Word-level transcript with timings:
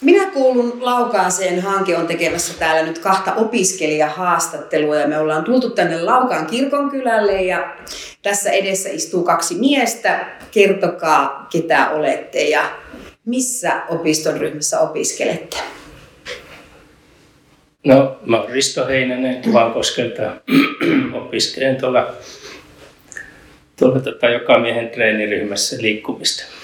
Minä 0.00 0.30
kuulun 0.30 0.78
Laukaaseen. 0.80 1.60
Hanke 1.60 1.96
on 1.96 2.06
tekemässä 2.06 2.58
täällä 2.58 2.82
nyt 2.82 2.98
kahta 2.98 3.34
opiskelijahaastattelua 3.34 4.96
ja 4.96 5.08
me 5.08 5.18
ollaan 5.18 5.44
tultu 5.44 5.70
tänne 5.70 6.02
Laukaan 6.02 6.46
kirkonkylälle 6.46 7.42
ja 7.42 7.76
tässä 8.22 8.50
edessä 8.50 8.88
istuu 8.88 9.24
kaksi 9.24 9.54
miestä. 9.54 10.26
Kertokaa, 10.50 11.48
ketä 11.52 11.90
olette 11.90 12.42
ja 12.42 12.70
missä 13.24 13.82
opiston 13.88 14.40
ryhmässä 14.40 14.80
opiskelette? 14.80 15.56
No, 17.84 18.18
mä 18.26 18.40
oon 18.40 18.50
Risto 18.50 18.86
Heinänen 18.86 19.52
Vankoskelta. 19.52 20.32
Opiskelen 21.22 21.76
tuolla, 21.76 22.14
tuolla 23.78 24.00
tota, 24.00 24.28
joka 24.28 24.58
miehen 24.58 24.90
treeniryhmässä 24.90 25.76
liikkumista. 25.80 26.59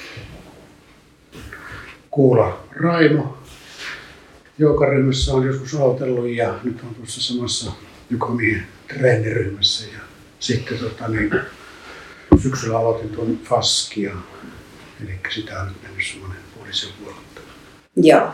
Kuula 2.16 2.58
Raimo. 2.70 3.38
Joukaryhmässä 4.58 5.34
on 5.34 5.46
joskus 5.46 5.74
autellut 5.74 6.29
ja 6.29 6.54
nyt 6.64 6.80
on 6.82 6.94
tuossa 6.94 7.22
samassa 7.22 7.72
joka 8.11 8.26
miehen 8.26 8.66
treeniryhmässä. 8.88 9.84
Ja 9.84 10.00
sitten 10.40 10.79
tota, 10.79 11.08
niin, 11.08 11.30
syksyllä 12.43 12.79
aloitin 12.79 13.08
tuon 13.10 13.38
Faskia. 13.44 14.12
Eli 15.04 15.21
sitä 15.34 15.60
on 15.60 15.66
nyt 15.66 15.82
mennyt 15.82 16.07
semmoinen 16.07 16.38
puolisen 16.54 16.90
vuotta. 17.04 17.40
Joo. 17.96 18.29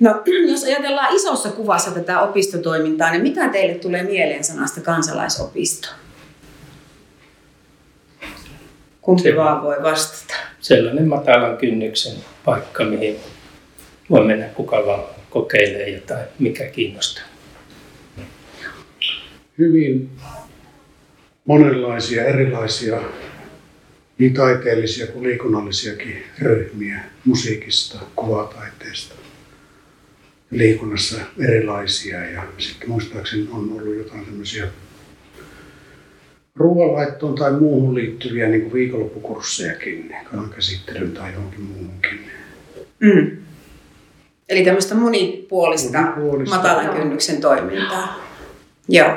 No, 0.00 0.22
jos 0.50 0.64
ajatellaan 0.64 1.16
isossa 1.16 1.50
kuvassa 1.50 1.90
tätä 1.90 2.20
opistotoimintaa, 2.20 3.10
niin 3.10 3.22
mitä 3.22 3.48
teille 3.48 3.74
tulee 3.74 4.02
mieleen 4.02 4.44
sanasta 4.44 4.80
kansalaisopisto? 4.80 5.88
Kumpi 9.00 9.36
vaan 9.36 9.62
voi 9.62 9.82
vastata? 9.82 10.31
Sellainen 10.62 11.08
matalan 11.08 11.58
kynnyksen 11.58 12.16
paikka, 12.44 12.84
mihin 12.84 13.16
voi 14.10 14.26
mennä 14.26 14.46
kuka 14.46 14.86
vaan 14.86 15.04
kokeilee 15.30 15.88
jotain, 15.88 16.26
mikä 16.38 16.64
kiinnostaa. 16.64 17.24
Hyvin 19.58 20.10
monenlaisia 21.44 22.24
erilaisia 22.24 23.00
niin 24.18 24.34
taiteellisia 24.34 25.06
kuin 25.06 25.22
liikunnallisiakin 25.22 26.22
ryhmiä 26.38 27.00
musiikista, 27.24 27.98
kuvataiteesta, 28.16 29.14
liikunnassa 30.50 31.20
erilaisia 31.38 32.24
ja 32.24 32.42
sitten 32.58 32.88
muistaakseni 32.88 33.48
on 33.52 33.72
ollut 33.72 33.96
jotain 33.96 34.24
tämmöisiä 34.24 34.68
ruoanlaittoon 36.56 37.34
tai 37.34 37.52
muuhun 37.52 37.94
liittyviä 37.94 38.48
niin 38.48 38.62
kuin 38.62 38.72
viikonloppukurssejakin, 38.72 40.16
kalan 40.30 40.50
käsittelyyn 40.50 41.12
tai 41.12 41.32
johonkin 41.32 41.60
muuhunkin. 41.60 42.20
Mm. 43.00 43.36
Eli 44.48 44.64
tämmöistä 44.64 44.94
monipuolista, 44.94 46.00
Monipuolista. 46.00 46.56
matalan 46.56 46.96
kynnyksen 46.96 47.40
toimintaa. 47.40 48.20
Joo. 48.88 49.16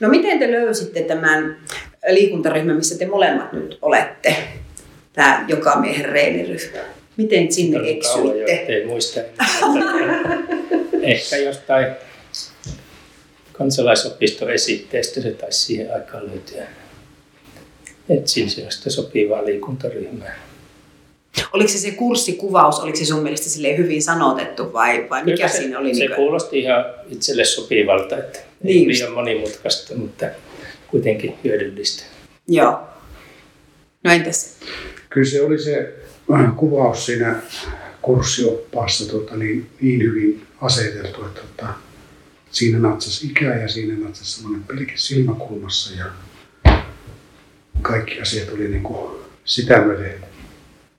No 0.00 0.08
miten 0.08 0.38
te 0.38 0.50
löysitte 0.50 1.02
tämän 1.02 1.56
liikuntaryhmän, 2.08 2.76
missä 2.76 2.98
te 2.98 3.06
molemmat 3.06 3.52
nyt 3.52 3.78
olette? 3.82 4.36
Tämä 5.12 5.44
joka 5.48 5.80
miehen 5.80 6.04
reeniryhmä. 6.04 6.78
Miten 7.16 7.52
sinne 7.52 7.78
eksyitte? 7.90 8.52
Ei 8.52 8.86
muista. 8.86 9.20
Ehkä 11.02 11.36
jostain 11.36 11.86
kansalaisopistoesitteestä 13.58 15.20
se 15.20 15.30
taisi 15.30 15.60
siihen 15.60 15.94
aikaan 15.94 16.26
löytyä. 16.26 16.66
Etsin 18.08 18.50
sellaista 18.50 18.90
sopivaa 18.90 19.44
liikuntaryhmää. 19.44 20.46
Oliko 21.52 21.68
se 21.68 21.78
se 21.78 21.90
kurssikuvaus, 21.90 22.80
oliko 22.80 22.98
se 22.98 23.04
sun 23.04 23.22
mielestä 23.22 23.50
hyvin 23.76 24.02
sanotettu 24.02 24.72
vai, 24.72 25.06
vai 25.10 25.24
mikä 25.24 25.36
Kyllä 25.36 25.48
se, 25.48 25.58
siinä 25.58 25.78
oli? 25.78 25.94
Se 25.94 25.98
niin 26.00 26.08
kuin- 26.08 26.16
kuulosti 26.16 26.58
ihan 26.58 26.84
itselle 27.08 27.44
sopivalta, 27.44 28.18
että 28.18 28.38
Niin 28.62 28.90
ei 28.90 28.94
liian 28.94 29.12
monimutkaista, 29.12 29.94
mutta 29.94 30.26
kuitenkin 30.88 31.34
hyödyllistä. 31.44 32.02
Joo. 32.48 32.78
No 34.04 34.12
entäs? 34.12 34.56
Kyllä 35.10 35.30
se 35.30 35.42
oli 35.42 35.58
se 35.58 35.94
äh, 36.34 36.56
kuvaus 36.56 37.06
siinä 37.06 37.36
kurssioppaassa 38.02 39.08
tota, 39.08 39.36
niin, 39.36 39.70
niin 39.80 40.02
hyvin 40.02 40.46
aseteltu, 40.60 41.24
että 41.24 41.40
tota, 41.40 41.72
siinä 42.56 42.78
natsas 42.78 43.24
ikä 43.24 43.54
ja 43.54 43.68
siinä 43.68 44.04
natsas 44.04 44.34
semmoinen 44.34 44.64
pelkä 44.64 44.92
silmäkulmassa 44.94 45.94
ja 45.94 46.04
kaikki 47.82 48.20
asiat 48.20 48.48
oli 48.48 48.68
niin 48.68 48.82
kuin 48.82 49.16
sitä 49.44 49.80
myöten 49.80 50.14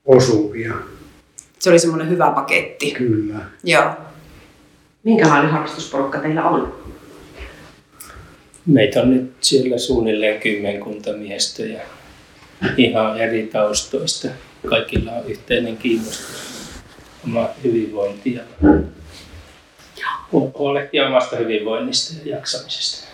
osuvia. 0.04 0.74
Se 1.58 1.70
oli 1.70 1.78
semmoinen 1.78 2.10
hyvä 2.10 2.30
paketti. 2.30 2.90
Kyllä. 2.90 3.38
Joo. 3.64 3.90
Minkälainen 5.04 5.50
harrastusporukka 5.50 6.18
teillä 6.18 6.44
on? 6.44 6.74
Meitä 8.66 9.00
on 9.00 9.10
nyt 9.10 9.32
siellä 9.40 9.78
suunnilleen 9.78 10.40
kymmenkunta 10.40 11.12
miestä 11.12 11.62
ja 11.62 11.80
ihan 12.76 13.20
eri 13.20 13.46
taustoista. 13.46 14.28
Kaikilla 14.68 15.12
on 15.12 15.26
yhteinen 15.26 15.76
kiinnostus 15.76 16.48
oma 17.24 17.48
hyvinvointi 17.64 18.34
ja 18.34 18.42
huolehtia 20.32 21.06
omasta 21.06 21.36
hyvinvoinnista 21.36 22.14
ja 22.24 22.36
jaksamisesta. 22.36 23.08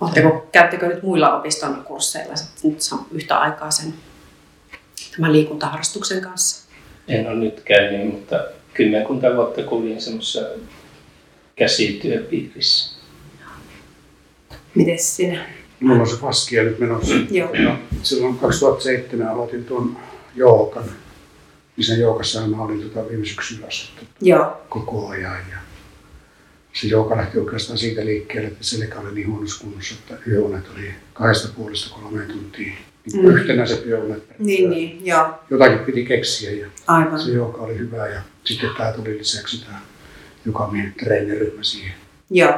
Oletteko, 0.00 0.48
käyttekö 0.52 0.86
nyt 0.86 1.02
muilla 1.02 1.38
opiston 1.38 1.84
kursseilla 1.84 2.34
nyt 2.62 2.78
yhtä 3.12 3.38
aikaa 3.38 3.70
sen 3.70 3.94
tämän 5.16 5.32
liikuntaharrastuksen 5.32 6.20
kanssa? 6.20 6.68
En 7.08 7.26
ole 7.26 7.34
nyt 7.34 7.60
käynyt, 7.60 8.12
mutta 8.12 8.44
kymmenkunta 8.74 9.36
vuotta 9.36 9.62
kuljin 9.62 10.00
semmoisessa 10.00 10.40
käsityöpiirissä. 11.56 12.94
Miten 14.74 14.98
sinä? 14.98 15.46
Mulla 15.80 16.00
on 16.00 16.08
se 16.08 16.16
faskia 16.16 16.62
nyt 16.62 16.78
menossa. 16.78 17.14
Joo. 17.30 17.54
Ja 17.54 17.76
silloin 18.02 18.38
2007 18.38 19.28
aloitin 19.28 19.64
tuon 19.64 19.96
jookan. 20.34 20.84
Niin 21.76 21.84
sen 21.84 22.00
joukassa 22.00 22.46
mä 22.46 22.62
olin 22.62 22.90
tota 22.90 23.08
viime 23.08 23.24
syksyllä 23.26 23.66
asti 23.66 24.08
Joo. 24.20 24.62
koko 24.68 25.08
ajan. 25.08 25.36
Ja 25.50 25.56
se 26.72 26.86
joka 26.86 27.16
lähti 27.16 27.38
oikeastaan 27.38 27.78
siitä 27.78 28.04
liikkeelle, 28.04 28.48
että 28.48 28.64
selkä 28.64 29.00
oli 29.00 29.14
niin 29.14 29.30
huonossa 29.30 29.64
kunnossa, 29.64 29.94
että 29.94 30.30
yöunet 30.30 30.64
oli 30.74 30.90
kahdesta 31.12 31.48
puolesta 31.56 31.94
kolmeen 31.94 32.28
tuntia. 32.28 32.64
Niin 32.66 32.78
Mm. 33.12 33.24
Yhtenäiset 33.26 33.86
yöunet. 33.86 34.24
Niin, 34.38 34.70
niin, 34.70 35.06
joo. 35.06 35.34
Jotakin 35.50 35.78
piti 35.78 36.04
keksiä 36.04 36.50
ja 36.50 36.66
Aivan. 36.86 37.20
se 37.20 37.30
joka 37.30 37.62
oli 37.62 37.78
hyvä. 37.78 38.08
Ja 38.08 38.20
sitten 38.44 38.70
tämä 38.78 38.92
tuli 38.92 39.18
lisäksi 39.18 39.64
tämä 39.64 39.80
joka 40.46 40.68
miehen 40.72 40.94
treeniryhmä 41.04 41.62
siihen. 41.62 41.94
Joo. 42.30 42.54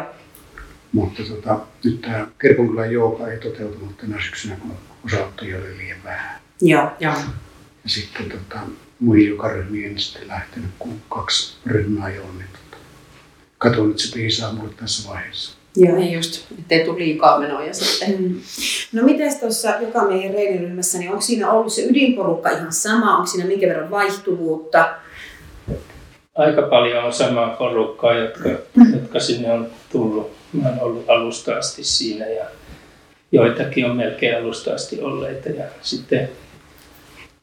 Mutta 0.93 1.23
tota, 1.23 1.59
nyt 1.85 2.01
tämä 2.01 2.27
kirkonkylän 2.41 2.93
jooga 2.93 3.29
ei 3.29 3.39
toteutunut 3.39 3.97
tänä 3.97 4.17
syksynä, 4.25 4.57
kun 4.57 4.73
osaottajia 5.07 5.57
oli 5.59 5.77
liian 5.77 5.99
vähän. 6.05 6.41
Joo. 6.61 6.91
Joo. 7.01 7.15
Ja 7.85 7.91
sitten 7.91 8.29
tota, 8.29 8.61
muihin 9.01 9.29
joka 9.29 9.49
ryhmiin 9.49 9.91
en 9.91 9.99
sitten 9.99 10.29
lähtenyt, 10.29 10.71
kun 10.79 11.01
kaksi 11.09 11.57
ryhmää 11.67 12.11
jo 12.11 12.23
on. 12.23 12.39
Niin 12.39 12.49
tota, 12.53 12.77
katson, 13.59 13.91
että 13.91 14.03
se 14.03 14.15
piisaa 14.15 14.53
mulle 14.53 14.73
tässä 14.77 15.09
vaiheessa. 15.09 15.57
Joo. 15.77 15.97
Niin 15.97 16.13
just, 16.13 16.53
ettei 16.59 16.85
tule 16.85 16.99
liikaa 16.99 17.39
menoja 17.39 17.75
sitten. 17.75 18.23
Mm. 18.23 18.41
No 18.93 19.03
miten 19.03 19.41
tuossa 19.41 19.75
joka 19.81 20.05
miehen 20.05 20.35
reeniryhmässä, 20.35 20.99
niin 20.99 21.11
onko 21.11 21.23
siinä 21.23 21.51
ollut 21.51 21.73
se 21.73 21.83
ydinporukka 21.83 22.51
ihan 22.51 22.73
sama? 22.73 23.17
Onko 23.17 23.27
siinä 23.27 23.47
minkä 23.47 23.67
verran 23.67 23.91
vaihtuvuutta? 23.91 24.89
Aika 26.35 26.63
paljon 26.63 27.05
on 27.05 27.13
samaa 27.13 27.49
porukkaa, 27.49 28.15
jotka, 28.15 28.49
jotka 28.93 29.21
sinne 29.21 29.53
on 29.53 29.71
tullut. 29.93 30.33
Mä 30.53 30.69
oon 30.69 30.81
ollut 30.81 31.11
alusta 31.11 31.57
asti 31.57 31.85
siinä 31.85 32.27
ja 32.27 32.45
joitakin 33.33 33.87
on 33.87 33.97
melkein 33.97 34.39
alusta 34.39 34.75
asti 34.75 35.01
olleita. 35.01 35.49
Ja 35.49 35.65
sitten 35.83 36.29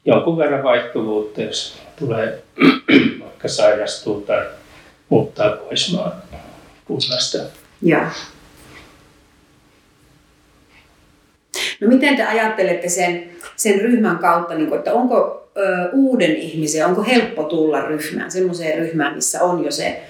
jonkun 0.04 0.38
verran 0.38 0.62
vaihtuvuutta, 0.62 1.42
jos 1.42 1.78
tulee 1.98 2.42
vaikka 3.22 3.48
sairastuu 3.48 4.20
tai 4.20 4.46
muuttaa 5.08 5.50
pois 5.50 5.92
maan 5.94 6.12
kunnasta. 6.84 7.38
Joo. 7.82 8.06
No 11.80 11.88
miten 11.88 12.16
te 12.16 12.22
ajattelette 12.22 12.88
sen, 12.88 13.30
sen 13.56 13.80
ryhmän 13.80 14.18
kautta, 14.18 14.54
niin 14.54 14.68
kuin, 14.68 14.78
että 14.78 14.94
onko 14.94 15.48
ö, 15.56 15.90
uuden 15.92 16.36
ihmisen, 16.36 16.86
onko 16.86 17.02
helppo 17.02 17.42
tulla 17.42 17.80
ryhmään, 17.80 18.30
semmoiseen 18.30 18.78
ryhmään, 18.78 19.14
missä 19.14 19.42
on 19.42 19.64
jo 19.64 19.70
se 19.70 20.02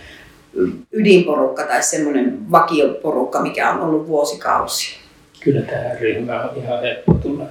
ydinporukka 0.93 1.63
tai 1.63 1.83
semmoinen 1.83 2.51
vakioporukka, 2.51 3.43
mikä 3.43 3.71
on 3.71 3.81
ollut 3.81 4.07
vuosikausia? 4.07 4.99
Kyllä 5.41 5.61
tähän 5.61 5.99
ryhmään 6.01 6.51
on 6.51 6.57
ihan 6.57 6.81
helppo 6.81 7.15
tulla. 7.15 7.47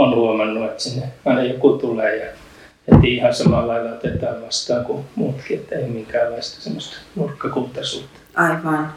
Olen 0.00 0.14
huomannut, 0.14 0.70
että 0.70 0.82
sinne 0.82 1.06
aina 1.24 1.42
joku 1.42 1.78
tulee 1.78 2.16
ja 2.16 2.32
heti 2.92 3.14
ihan 3.14 3.34
samalla 3.34 3.72
lailla 3.72 3.90
otetaan 3.90 4.42
vastaan 4.42 4.84
kuin 4.84 5.04
muutkin, 5.14 5.58
että 5.58 5.74
ei 5.74 5.88
minkäänlaista 5.88 6.60
semmoista 6.60 6.96
nurkkakuntaisuutta. 7.16 8.20
Aivan. 8.34 8.92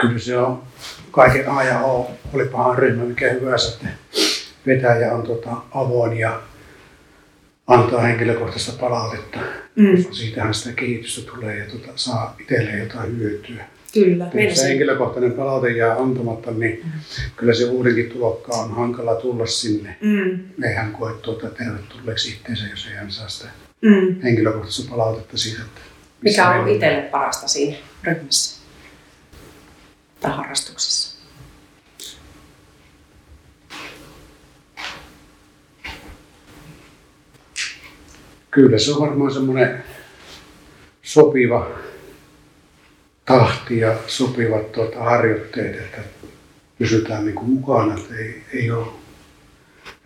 Kyllä 0.00 0.18
se 0.18 0.36
on 0.36 0.62
kaiken 1.10 1.48
A 1.48 1.62
ja 1.62 1.80
O. 1.80 2.10
Olipahan 2.34 2.78
ryhmä 2.78 3.04
mikä 3.04 3.32
hyvänsä, 3.32 3.72
että 3.72 3.88
vetäjä 4.66 5.14
on 5.14 5.22
tota 5.22 5.50
avoin 5.74 6.18
ja 6.18 6.40
antaa 7.66 8.00
henkilökohtaista 8.00 8.72
palautetta. 8.80 9.38
Mm. 9.76 10.04
Siitähän 10.10 10.54
sitä 10.54 10.72
kehitystä 10.76 11.30
tulee 11.30 11.58
ja 11.58 11.64
tuota, 11.70 11.92
saa 11.96 12.36
itselleen 12.40 12.78
jotain 12.78 13.18
hyötyä. 13.18 13.64
Kyllä. 13.94 14.30
Jos 14.48 14.58
se 14.58 14.68
henkilökohtainen 14.68 15.32
palaute 15.32 15.70
jää 15.70 15.96
antamatta, 15.96 16.50
niin 16.50 16.84
kyllä 17.36 17.54
se 17.54 17.64
uudenkin 17.64 18.10
tulokkaan 18.10 18.60
on 18.70 18.76
hankala 18.76 19.14
tulla 19.14 19.46
sinne. 19.46 19.96
Mm. 20.00 20.38
Eihän 20.64 20.92
koe 20.92 21.12
tuota 21.22 21.50
tervetulleeksi 21.50 22.28
itseensä, 22.32 22.64
jos 22.70 22.86
ei 22.86 22.96
hän 22.96 23.10
saa 23.10 23.28
sitä 23.28 23.48
Mm. 23.82 24.20
henkilökohtaista 24.22 24.90
palautetta 24.90 25.38
siitä, 25.38 25.62
että 25.62 25.80
Mikä 26.20 26.48
on 26.48 26.56
ollut 26.56 26.74
itselle 26.74 27.02
parasta 27.02 27.48
siinä 27.48 27.76
ryhmässä 28.04 28.60
tai 30.20 30.30
harrastuksessa? 30.36 31.22
Kyllä 38.50 38.78
se 38.78 38.92
on 38.92 39.00
varmaan 39.00 39.32
semmoinen 39.32 39.84
sopiva 41.02 41.70
tahti 43.24 43.78
ja 43.78 43.96
sopivat 44.06 44.72
tuota, 44.72 44.98
harjoitteet, 44.98 45.76
että 45.76 46.00
pysytään 46.78 47.24
niin 47.24 47.34
kuin 47.34 47.50
mukana, 47.50 47.94
että 47.94 48.14
ei, 48.14 48.42
ei 48.54 48.70
ole 48.70 48.86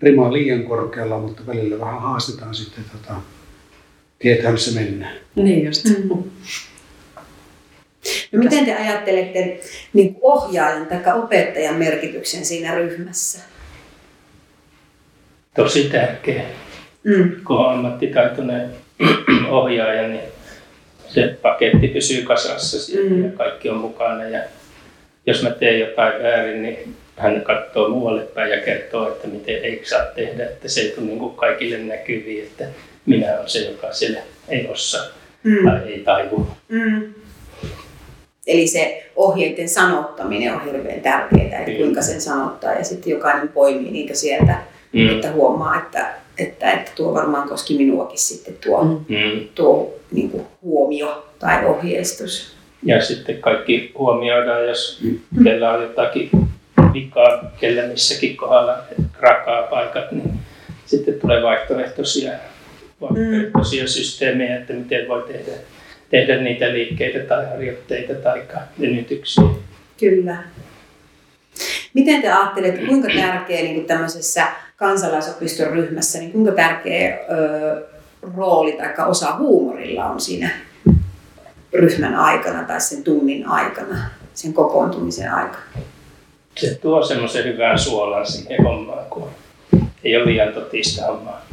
rima 0.02 0.32
liian 0.32 0.64
korkealla, 0.64 1.18
mutta 1.18 1.46
välillä 1.46 1.80
vähän 1.80 2.02
haastetaan 2.02 2.54
sitten, 2.54 2.84
tota, 2.92 3.14
tietää 4.18 4.52
missä 4.52 4.80
mennään. 4.80 5.16
Niin 5.34 5.64
just. 5.64 5.84
Mm. 5.84 6.22
No 8.32 8.38
miten 8.38 8.64
te 8.64 8.74
ajattelette 8.74 9.60
niin 9.92 10.16
ohjaajan 10.20 10.86
tai 10.86 11.18
opettajan 11.22 11.74
merkityksen 11.74 12.44
siinä 12.44 12.74
ryhmässä? 12.74 13.40
Tosi 15.54 15.84
tärkeä. 15.84 16.44
Mm. 17.04 17.44
Kun 17.44 17.56
on 17.56 17.74
ammattitaitoinen 17.74 18.70
ohjaaja, 19.50 20.08
niin 20.08 20.20
se 21.08 21.36
paketti 21.42 21.88
pysyy 21.88 22.22
kasassa 22.22 22.80
siellä 22.80 23.10
Mm. 23.10 23.24
ja 23.24 23.30
kaikki 23.30 23.68
on 23.68 23.76
mukana. 23.76 24.24
Ja 24.28 24.40
jos 25.26 25.42
mä 25.42 25.50
teen 25.50 25.80
jotain 25.80 26.22
väärin, 26.22 26.62
niin 26.62 26.94
hän 27.16 27.40
katsoo 27.40 27.88
muualle 27.88 28.22
päin 28.22 28.50
ja 28.50 28.60
kertoo, 28.60 29.08
että 29.08 29.28
miten 29.28 29.64
ei 29.64 29.80
saa 29.84 30.04
tehdä, 30.14 30.44
että 30.44 30.68
se 30.68 30.80
ei 30.80 30.90
tule 30.90 31.06
niin 31.06 31.18
kuin 31.18 31.34
kaikille 31.36 31.78
näkyviin, 31.78 32.44
että 32.44 32.64
minä 33.06 33.34
olen 33.36 33.48
se, 33.48 33.58
joka 33.58 33.92
siellä 33.92 34.20
ei 34.48 34.68
osaa 34.68 35.06
Mm. 35.42 35.64
tai 35.70 35.80
ei 35.92 35.98
taivu. 35.98 36.46
Mm. 36.68 37.14
Eli 38.46 38.66
se 38.66 39.06
ohjeiden 39.16 39.68
sanottaminen 39.68 40.54
on 40.54 40.64
hirveän 40.64 41.00
tärkeää, 41.00 41.58
että 41.58 41.70
kuinka 41.76 42.02
sen 42.02 42.20
sanottaa 42.20 42.72
ja 42.74 42.84
sitten 42.84 43.10
jokainen 43.10 43.48
poimii 43.48 43.90
niitä 43.92 44.14
sieltä, 44.14 44.54
Mm. 44.92 45.08
että 45.14 45.32
huomaa, 45.32 45.76
että, 45.78 46.14
että, 46.38 46.72
että 46.72 46.90
tuo 46.94 47.14
varmaan 47.14 47.48
koski 47.48 47.76
minuakin 47.76 48.18
sitten 48.18 48.54
tuo, 48.64 48.84
Mm. 48.84 49.04
Mm. 49.08 49.48
tuo 49.54 49.94
niin 50.12 50.30
kuin 50.30 50.44
huomio 50.62 51.26
tai 51.38 51.64
ohjeistus. 51.66 52.56
Ja 52.82 53.04
sitten 53.04 53.38
kaikki 53.40 53.92
huomioidaan, 53.98 54.68
jos 54.68 55.02
kellä 55.44 55.72
on 55.72 55.82
jotakin 55.82 56.30
vikaa, 56.92 57.52
kellä 57.60 57.82
missäkin 57.82 58.36
kohdalla 58.36 58.78
rakaa 59.20 59.62
paikat, 59.62 60.12
niin 60.12 60.30
sitten 60.86 61.20
tulee 61.20 61.42
vaihtoehtoisia, 61.42 62.32
vaihtoehtoisia 63.00 63.88
systeemejä, 63.88 64.56
että 64.56 64.72
miten 64.72 65.08
voi 65.08 65.22
tehdä, 65.22 65.52
tehdä 66.10 66.36
niitä 66.36 66.72
liikkeitä 66.72 67.18
tai 67.18 67.46
harjoitteita 67.50 68.14
tai 68.14 68.42
venytyksiä. 68.80 69.44
Kyllä. 70.00 70.36
Miten 71.94 72.22
te 72.22 72.32
ajattelette, 72.32 72.86
kuinka 72.86 73.08
tärkeä 73.08 73.62
niin 73.62 73.74
kuin 73.74 73.86
tämmöisessä 73.86 74.46
kansalaisopiston 74.76 75.72
ryhmässä, 75.72 76.18
niin 76.18 76.32
kuinka 76.32 76.52
tärkeä 76.52 77.18
ö, 77.30 77.86
rooli 78.36 78.72
tai 78.72 79.08
osa 79.08 79.36
huumorilla 79.36 80.04
on 80.04 80.20
siinä 80.20 80.50
ryhmän 81.72 82.14
aikana 82.14 82.64
tai 82.64 82.80
sen 82.80 83.04
tunnin 83.04 83.48
aikana, 83.48 83.98
sen 84.34 84.52
kokoontumisen 84.52 85.32
aikana? 85.32 85.64
Se 86.56 86.74
tuo 86.74 87.02
semmoisen 87.02 87.44
hyvän 87.44 87.78
suolan 87.78 88.26
siihen 88.26 88.64
hommaan, 88.64 89.06
kun 89.10 89.28
ei 90.04 90.16
ole 90.16 90.26
liian 90.26 90.52
totista 90.52 91.06
hommaa. 91.06 91.46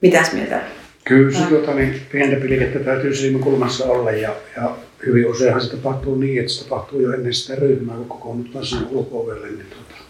Mitäs 0.00 0.32
mieltä? 0.32 0.60
Kyllä 1.04 1.38
se 1.38 1.44
tuota, 1.44 1.74
niin, 1.74 2.00
pientä 2.12 2.36
pilkettä 2.36 2.78
täytyy 2.78 3.14
silmäkulmassa 3.14 3.84
olla 3.84 4.10
ja, 4.10 4.34
ja 4.56 4.76
hyvin 5.06 5.26
useinhan 5.26 5.60
se 5.60 5.70
tapahtuu 5.70 6.14
niin, 6.16 6.40
että 6.40 6.52
se 6.52 6.64
tapahtuu 6.64 7.00
jo 7.00 7.12
ennen 7.12 7.34
sitä 7.34 7.60
ryhmää, 7.60 7.96
kun 7.96 8.08
kokoonnutaan 8.08 8.66
sinne 8.66 8.86
ulko-ovelle, 8.90 9.46
niin 9.46 9.66
tuota, 9.70 10.03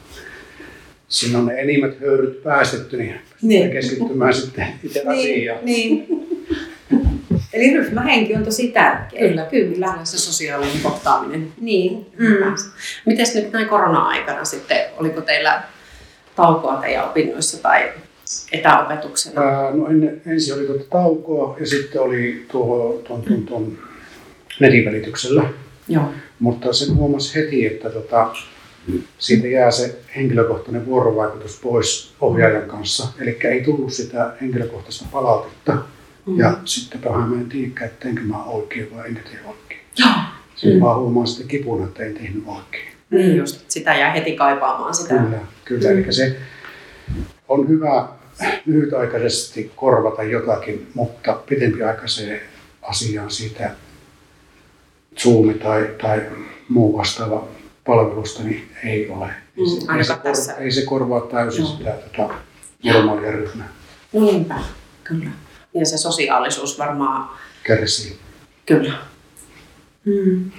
siinä 1.08 1.38
on 1.38 1.46
ne 1.46 1.60
enimmät 1.60 2.00
höyryt 2.00 2.42
päästetty, 2.42 2.96
niin 2.96 3.08
pystytään 3.12 3.48
Niin. 3.48 3.70
keskittymään 3.70 4.34
sitten 4.34 4.66
itse 4.84 5.02
asiaan. 5.06 5.58
niin. 5.62 6.06
Eli 7.52 7.74
ryhmähenki 7.74 8.34
on 8.34 8.44
tosi 8.44 8.68
tärkeä. 8.68 9.28
Kyllä, 9.28 9.42
kyllä. 9.50 9.94
Se 10.04 10.18
sosiaalinen 10.18 10.80
kohtaaminen. 10.82 11.48
Niin. 11.60 12.06
Mm. 12.18 12.26
Mm. 12.26 12.54
Miten 13.06 13.26
nyt 13.34 13.52
näin 13.52 13.68
korona-aikana 13.68 14.44
sitten, 14.44 14.78
oliko 14.96 15.20
teillä 15.20 15.62
taukoa 16.36 16.76
teidän 16.76 17.04
opinnoissa 17.04 17.62
tai 17.62 17.92
etäopetuksena? 18.52 19.42
Ää, 19.42 19.70
no 19.74 19.86
ennen, 19.88 20.22
ensin 20.26 20.54
oli 20.54 20.66
tuota 20.66 20.84
taukoa 20.90 21.56
ja 21.60 21.66
sitten 21.66 22.00
oli 22.02 22.44
tuo, 22.50 23.02
tuon, 23.06 23.22
tuon, 23.22 23.42
tuon 23.42 23.78
netin 24.60 24.84
välityksellä. 24.84 25.42
Joo. 25.88 26.04
Mutta 26.38 26.72
sen 26.72 26.94
huomasi 26.96 27.34
heti, 27.34 27.66
että 27.66 27.90
tota, 27.90 28.34
siitä 29.18 29.46
jää 29.46 29.70
se 29.70 29.98
henkilökohtainen 30.16 30.86
vuorovaikutus 30.86 31.60
pois 31.62 32.14
ohjaajan 32.20 32.68
kanssa. 32.68 33.08
Eli 33.20 33.38
ei 33.44 33.62
tullut 33.62 33.92
sitä 33.92 34.32
henkilökohtaista 34.40 35.04
palautetta. 35.12 35.72
Mm. 36.26 36.38
Ja 36.38 36.56
sitten 36.64 37.04
vähän 37.04 37.28
mä 37.28 37.40
en 37.40 37.48
tiedä, 37.48 37.84
että 37.84 38.02
teenkö 38.02 38.22
mä 38.22 38.44
oikein 38.44 38.96
vai 38.96 39.08
enkä 39.08 39.20
tee 39.22 39.40
oikein. 39.46 39.80
Joo. 39.98 40.08
Sitten 40.54 40.78
Mm. 40.78 40.84
vaan 40.84 41.00
huomaa 41.00 41.26
sitten 41.26 41.48
kipuna, 41.48 41.84
että 41.84 42.04
en 42.04 42.14
tehnyt 42.14 42.44
oikein. 42.46 42.88
Niin 43.10 43.36
just, 43.36 43.64
sitä 43.68 43.94
jää 43.94 44.12
heti 44.12 44.36
kaipaamaan 44.36 44.94
sitä. 44.94 45.14
Kyllä, 45.14 45.38
kyllä. 45.64 45.90
Mm. 45.90 45.98
Eli 45.98 46.12
se 46.12 46.36
on 47.48 47.68
hyvä 47.68 48.08
lyhytaikaisesti 48.66 49.72
korvata 49.76 50.22
jotakin, 50.22 50.86
mutta 50.94 51.32
pitempiaikaiseen 51.32 52.40
asiaan 52.82 53.30
siitä 53.30 53.70
Zoom 55.18 55.54
tai, 55.54 55.88
tai 56.02 56.22
muu 56.68 56.98
vastaava 56.98 57.48
palvelusta 57.86 58.42
niin 58.42 58.70
ei 58.84 59.08
ole. 59.08 59.26
Ei, 59.26 59.34
Mm, 59.56 59.66
se, 59.80 59.96
ei, 59.98 60.04
se, 60.04 60.12
kor, 60.12 60.22
tässä. 60.22 60.54
ei 60.54 60.70
se 60.70 60.82
korvaa 60.82 61.20
täysin 61.20 61.64
Joo. 61.64 61.76
sitä 61.76 61.90
tota, 61.90 62.34
normaalia 62.84 63.30
ryhmää. 63.30 63.68
Niinpä, 64.12 64.54
kyllä. 65.04 65.30
Ja 65.74 65.86
se 65.86 65.98
sosiaalisuus 65.98 66.78
varmaan, 66.78 67.30
Kärsii. 67.62 68.16
kyllä. 68.66 68.92
Mm. 70.04 70.50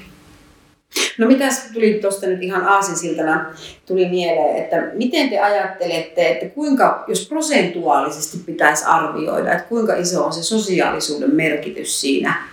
No 1.18 1.28
mitäs 1.28 1.62
tuli 1.74 1.94
tuosta 2.02 2.28
nyt 2.28 2.44
ihan 2.44 2.66
aasinsiltana 2.68 3.46
tuli 3.86 4.10
mieleen, 4.10 4.58
että 4.64 4.76
miten 4.94 5.30
te 5.30 5.40
ajattelette, 5.40 6.30
että 6.30 6.56
kuinka, 6.56 7.04
jos 7.08 7.28
prosentuaalisesti 7.30 8.38
pitäisi 8.38 8.84
arvioida, 8.86 9.52
että 9.52 9.68
kuinka 9.70 9.96
iso 9.96 10.26
on 10.26 10.34
se 10.34 10.44
sosiaalisuuden 10.44 11.36
merkitys 11.36 12.02
siinä 12.02 12.44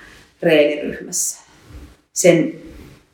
treeniryhmässä? 0.41 1.41
Sen, 2.13 2.53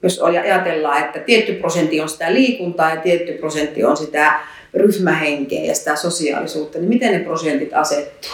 jos 0.03 0.19
ajatellaan, 0.19 1.05
että 1.05 1.19
tietty 1.19 1.53
prosentti 1.55 2.01
on 2.01 2.09
sitä 2.09 2.35
liikuntaa 2.35 2.91
ja 2.91 2.97
tietty 3.01 3.33
prosentti 3.33 3.85
on 3.85 3.97
sitä 3.97 4.41
ryhmähenkeä 4.75 5.65
ja 5.65 5.75
sitä 5.75 5.97
sosiaalisuutta, 5.97 6.79
niin 6.79 6.89
miten 6.89 7.13
ne 7.13 7.19
prosentit 7.19 7.75
asettuu? 7.75 8.31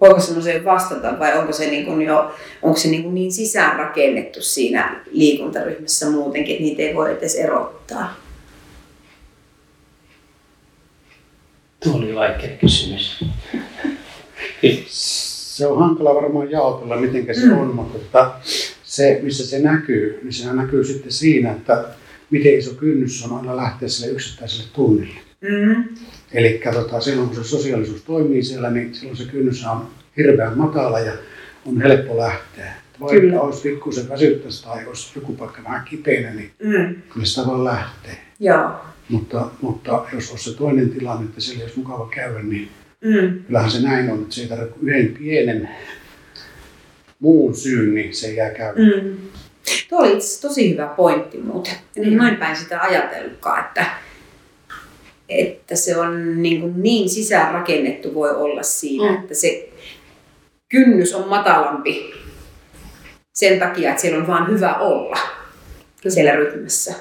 Voiko 0.00 0.20
semmoiseen 0.20 0.64
vastata 0.64 1.18
vai 1.18 1.38
onko 1.38 1.52
se 1.52 1.66
niin, 1.66 1.84
kuin 1.86 2.02
jo, 2.02 2.34
onko 2.62 2.78
se 2.78 2.88
niin, 2.88 3.02
kuin 3.02 3.14
niin 3.14 3.32
sisäänrakennettu 3.32 4.42
siinä 4.42 5.00
liikuntaryhmässä 5.10 6.10
muutenkin, 6.10 6.52
että 6.52 6.62
niitä 6.64 6.82
ei 6.82 6.94
voi 6.94 7.12
edes 7.12 7.34
erottaa? 7.34 8.14
Tuo 11.84 11.96
oli 11.96 12.14
vaikea 12.14 12.50
kysymys. 12.60 13.24
Se 14.86 15.66
on 15.66 15.78
hankala 15.78 16.14
varmaan 16.14 16.50
jaotella, 16.50 16.96
miten 16.96 17.34
se 17.34 17.46
Mm. 17.46 17.58
on, 17.58 17.74
mutta 17.74 17.98
tota, 17.98 18.30
se, 18.98 19.20
missä 19.22 19.46
se 19.46 19.58
näkyy, 19.58 20.18
niin 20.22 20.32
sehän 20.32 20.56
näkyy 20.56 20.84
sitten 20.84 21.12
siinä, 21.12 21.52
että 21.52 21.84
miten 22.30 22.58
iso 22.58 22.74
kynnys 22.74 23.24
on 23.24 23.38
aina 23.38 23.56
lähteä 23.56 23.88
sille 23.88 24.12
yksittäiselle 24.12 24.68
tunnille. 24.72 25.20
Mm. 25.40 25.84
Eli 26.32 26.60
tota, 26.72 27.00
silloin 27.00 27.28
kun 27.28 27.36
se 27.36 27.44
sosiaalisuus 27.44 28.02
toimii 28.02 28.42
siellä, 28.42 28.70
niin 28.70 28.94
silloin 28.94 29.16
se 29.16 29.24
kynnys 29.24 29.66
on 29.66 29.88
hirveän 30.16 30.58
matala 30.58 31.00
ja 31.00 31.12
on 31.66 31.80
helppo 31.82 32.16
lähteä. 32.18 32.72
Vaikka 33.00 33.20
Kyllä. 33.20 33.40
olisi 33.40 33.68
pikkusen 33.68 34.08
väsyttäisi 34.08 34.64
tai 34.64 34.86
olisi 34.86 35.12
joku 35.14 35.32
paikka 35.32 35.64
vähän 35.64 35.84
kipeänä, 35.84 36.30
niin 36.34 36.50
Mm. 36.64 36.94
kyllä 37.12 37.26
sitä 37.26 37.46
vaan 37.46 37.64
lähtee. 37.64 38.16
Joo. 38.40 38.70
Mutta, 39.08 39.50
mutta 39.60 40.04
jos 40.14 40.32
on 40.32 40.38
se 40.38 40.54
toinen 40.56 40.90
tilanne, 40.90 41.24
että 41.24 41.40
siellä 41.40 41.60
ei 41.60 41.64
olisi 41.64 41.78
mukava 41.78 42.08
käydä, 42.14 42.42
niin 42.42 42.68
Mm. 43.04 43.42
kyllähän 43.46 43.70
se 43.70 43.80
näin 43.82 44.10
on, 44.10 44.22
että 44.22 44.34
se 44.34 44.40
ei 44.42 44.48
tarvitse 44.48 44.74
yhden 44.82 45.14
pienen 45.18 45.68
muun 47.18 47.56
syyn, 47.56 47.94
niin 47.94 48.14
se 48.14 48.32
jää 48.32 48.50
käydä. 48.50 48.72
Mm. 48.80 49.16
Tuo 49.88 49.98
oli 49.98 50.12
itse 50.12 50.40
tosi 50.40 50.70
hyvä 50.72 50.86
pointti 50.86 51.38
muuten. 51.38 51.72
En 51.96 52.08
mm. 52.12 52.16
noin 52.16 52.36
päin 52.36 52.56
sitä 52.56 52.80
ajatellutkaan, 52.82 53.64
että, 53.64 53.86
että 55.28 55.76
se 55.76 55.96
on 55.96 56.42
niin, 56.42 56.60
kuin 56.60 56.82
niin 56.82 57.08
sisäänrakennettu 57.08 58.14
voi 58.14 58.30
olla 58.30 58.62
siinä, 58.62 59.10
Mm. 59.10 59.14
että 59.14 59.34
se 59.34 59.68
kynnys 60.68 61.14
on 61.14 61.28
matalampi 61.28 62.14
sen 63.34 63.58
takia, 63.58 63.90
että 63.90 64.02
siellä 64.02 64.18
on 64.18 64.26
vaan 64.26 64.50
hyvä 64.50 64.74
olla 64.74 65.18
siellä 66.08 66.32
ryhmässä. 66.32 66.94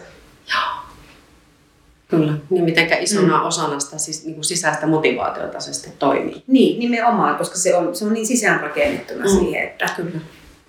Kyllä. 2.08 2.34
Ja 2.52 2.64
mitenkä 2.64 2.98
isona 2.98 3.38
mm. 3.40 3.46
osana 3.46 3.80
sitä 3.80 3.98
siis, 3.98 4.26
niin 4.26 4.36
kuin 4.36 4.46
sisäistä 4.46 4.88
motivaatiota 4.88 5.60
se 5.60 5.74
sitten 5.74 5.94
toimii. 6.00 6.44
Niin, 6.48 6.80
nimenomaan, 6.80 7.36
koska 7.36 7.58
se 7.58 7.76
on, 7.76 7.96
se 7.96 8.06
on 8.06 8.14
niin 8.14 8.28
sisäänrakennettuna 8.28 9.24
Mm. 9.24 9.30
siihen, 9.30 9.64
että 9.64 9.86
Kyllä. 9.96 10.20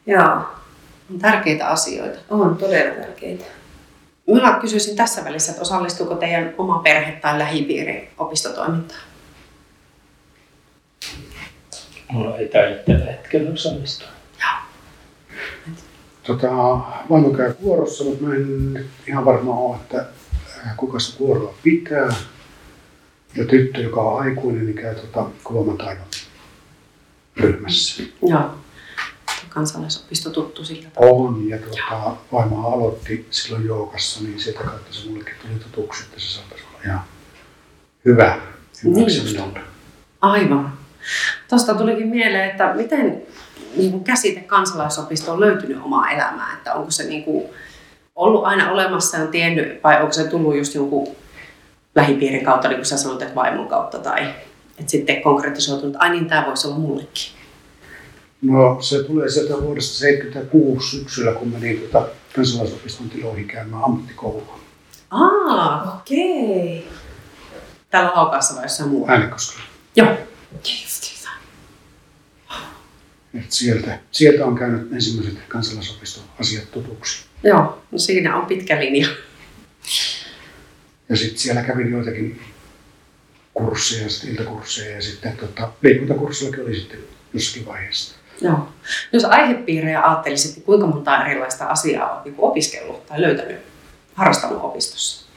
joo, 0.07 0.37
On 1.11 1.19
tärkeitä 1.21 1.69
asioita. 1.69 2.19
on 2.31 2.57
todella 2.57 2.95
tärkeitä. 2.95 3.45
Mä 4.43 4.59
kysyisin 4.61 4.97
tässä 4.97 5.25
välissä, 5.25 5.53
että 5.53 5.63
osallistuuko 5.63 6.15
teidän 6.15 6.55
oma 6.59 6.79
perhe 6.79 7.13
tai 7.13 7.39
lähipiiri 7.39 8.11
opistotoimintaan? 8.19 9.01
Mulla 12.13 12.37
ei 12.37 12.49
taida 12.49 12.75
tällä 12.75 13.05
hetkellä 13.05 13.51
osallistua. 13.53 14.09
Tota, 16.23 16.49
vaimo 17.11 17.31
käy 17.31 17.55
kuorossa, 17.55 18.05
mutta 18.05 18.25
mä 18.25 18.35
en 18.35 18.85
ihan 19.07 19.25
varma 19.25 19.55
ole, 19.55 19.77
että 19.77 20.07
äh, 20.67 20.77
kuka 20.77 20.99
sitä 20.99 21.19
kuoroa 21.19 21.55
pitää. 21.63 22.15
Ja 23.35 23.45
tyttö, 23.45 23.81
joka 23.81 24.01
on 24.01 24.23
aikuinen, 24.23 24.67
niin 24.67 24.77
käy 24.77 24.95
tota, 24.95 25.27
kuvamataidon 25.45 26.05
ryhmässä. 27.37 28.03
Joo. 28.23 28.55
Kansalaisopisto 29.49 30.31
tuttu 30.31 30.65
sillä 30.65 30.91
tavalla. 30.91 31.29
On, 31.29 31.49
ja 31.49 31.59
tuota, 31.59 32.17
vaimo 32.33 32.69
aloitti 32.69 33.27
silloin 33.31 33.67
joukassa, 33.67 34.23
niin 34.23 34.41
sieltä 34.41 34.65
kautta 34.65 34.93
se 34.93 35.09
mullekin 35.09 35.35
tuli 35.43 35.61
tutuksi, 35.61 36.05
että 36.05 36.21
se 36.21 36.27
saattaisi 36.27 36.65
olla 36.65 36.81
ihan 36.85 37.01
hyvä. 38.05 38.39
Niin 38.83 39.17
just. 39.17 39.33
minulle. 39.33 39.61
Aivan. 40.21 40.79
Tuosta 41.49 41.75
tulikin 41.75 42.09
mieleen, 42.09 42.51
että 42.51 42.75
miten 42.75 43.23
niin 43.77 43.91
kuin 43.91 44.05
käsite 44.05 44.41
kansalaisopisto 44.41 45.33
on 45.33 45.41
löytynyt 45.41 45.83
omaa 45.83 46.11
elämään, 46.11 46.57
että 46.57 46.75
onko 46.75 46.91
se 46.91 47.05
niin 47.05 47.25
kuin 47.25 47.49
ollut 48.19 48.45
aina 48.45 48.71
olemassa 48.71 49.17
ja 49.17 49.23
on 49.23 49.29
tiennyt, 49.29 49.83
vai 49.85 50.01
onko 50.01 50.13
se 50.13 50.25
tullut 50.25 50.57
just 50.57 50.75
jonkun 50.75 51.09
lähipiirin 51.95 52.45
kautta, 52.45 52.69
niin 52.69 52.77
kuin 52.77 52.87
sä 52.87 52.97
sanoit, 52.97 53.23
että 53.23 53.35
vaimon 53.35 53.69
kautta, 53.69 53.99
tai 53.99 54.23
että 54.79 54.91
sitten 54.91 55.23
konkretisoitunut, 55.23 55.95
että 55.95 56.05
ai 56.05 56.11
niin, 56.11 56.27
tämä 56.29 56.47
voisi 56.47 56.67
olla 56.67 56.79
mullekin. 56.79 57.33
No 58.43 58.77
se 58.81 59.03
tulee 59.05 59.29
sieltä 59.29 59.63
vuodesta 59.63 59.99
76 59.99 60.97
syksyllä, 60.97 61.33
kun 61.33 61.49
menin 61.49 61.81
tuota, 61.81 62.09
kansalaisopiston 62.37 63.11
tiloihin 63.11 63.49
käymään 63.49 63.85
ammattikoulua 63.85 64.59
Aa, 65.11 65.97
Okei. 66.01 66.89
täällä 67.91 68.11
Haukaassa 68.15 68.55
vai 68.55 68.65
jossain 68.65 68.89
muualla? 68.91 69.13
Äänekoskella. 69.13 69.65
Joo. 69.97 70.09
Justiinsa. 70.55 71.08
Et 73.35 73.53
sieltä, 73.53 73.99
sieltä 74.11 74.47
on 74.47 74.59
käynyt 74.59 74.93
ensimmäiset 74.93 75.39
kansalaisopiston 75.49 76.25
asiat 76.41 76.71
tutuksi. 76.71 77.25
Joo, 77.43 77.83
no 77.91 77.99
siinä 77.99 78.37
on 78.37 78.47
pitkä 78.47 78.81
linja. 78.81 79.09
Ja 81.09 81.17
sitten 81.17 81.39
siellä 81.39 81.63
kävin 81.63 81.93
joitakin 81.93 82.41
kursseja, 83.55 84.09
sitten 84.09 84.31
iltakursseja 84.31 84.95
ja 84.95 85.03
sitten 85.03 85.37
tota, 85.37 85.73
liikuntakurssillakin 85.83 86.65
oli 86.65 86.75
sitten 86.75 86.99
jossakin 87.35 87.67
vaiheessa. 87.67 88.17
Joo. 88.41 88.69
Jos 89.13 89.25
aihepiirejä 89.25 90.03
ajattelisit, 90.03 90.57
niin 90.57 90.65
kuinka 90.65 90.87
monta 90.87 91.27
erilaista 91.27 91.65
asiaa 91.67 92.13
olet 92.15 92.25
niin 92.25 92.35
opiskellut 92.39 93.07
tai 93.07 93.21
löytänyt, 93.21 93.59
harrastanut 94.15 94.63
opistossa? 94.63 95.29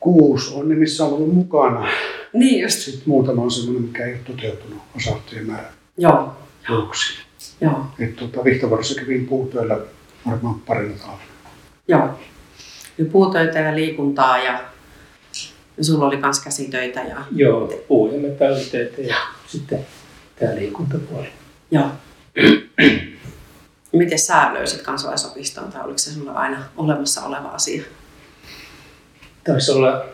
Kuusi 0.00 0.54
on 0.54 0.68
ne, 0.68 0.74
missä 0.74 1.04
on 1.04 1.12
ollut 1.12 1.34
mukana. 1.34 1.88
Niin 2.32 2.62
just. 2.62 2.78
Sitten 2.78 3.02
muutama 3.06 3.42
on 3.42 3.50
semmoinen, 3.50 3.82
mikä 3.82 4.04
ei 4.06 4.12
ole 4.12 4.20
toteutunut 4.36 4.82
osattujen 4.96 5.46
määrän 5.46 5.72
Joo, 5.96 6.36
vuoksi. 6.68 7.18
joo, 7.60 7.86
Et 7.98 8.16
tota, 8.16 8.44
Vihtavuorossa 8.44 9.00
kävin 9.00 9.26
puutyöllä 9.26 9.78
varmaan 10.26 10.60
parilla 10.60 10.96
talvella. 10.96 11.22
joo. 11.88 12.18
Ja 12.98 13.04
puutöitä 13.04 13.58
ja 13.58 13.74
liikuntaa 13.76 14.38
ja, 14.38 14.64
ja 15.76 15.84
sulla 15.84 16.06
oli 16.06 16.16
myös 16.16 16.40
käsitöitä 16.40 17.00
ja 17.00 17.16
Joo, 17.36 17.66
puu- 17.88 18.12
ja 18.14 18.20
metallitöitä 18.20 19.00
ja 19.02 19.16
sitten 19.46 19.86
tämä 20.38 20.54
liikuntapuoli. 20.54 21.28
joo. 21.70 21.88
Miten 23.92 24.18
sä 24.18 24.50
löysit 24.54 24.82
kansalaisopiston 24.82 25.72
tai 25.72 25.84
oliko 25.84 25.98
se 25.98 26.12
sulla 26.12 26.32
aina 26.32 26.64
olemassa 26.76 27.22
oleva 27.24 27.48
asia? 27.48 27.82
Taisi 29.44 29.72
olla 29.72 30.04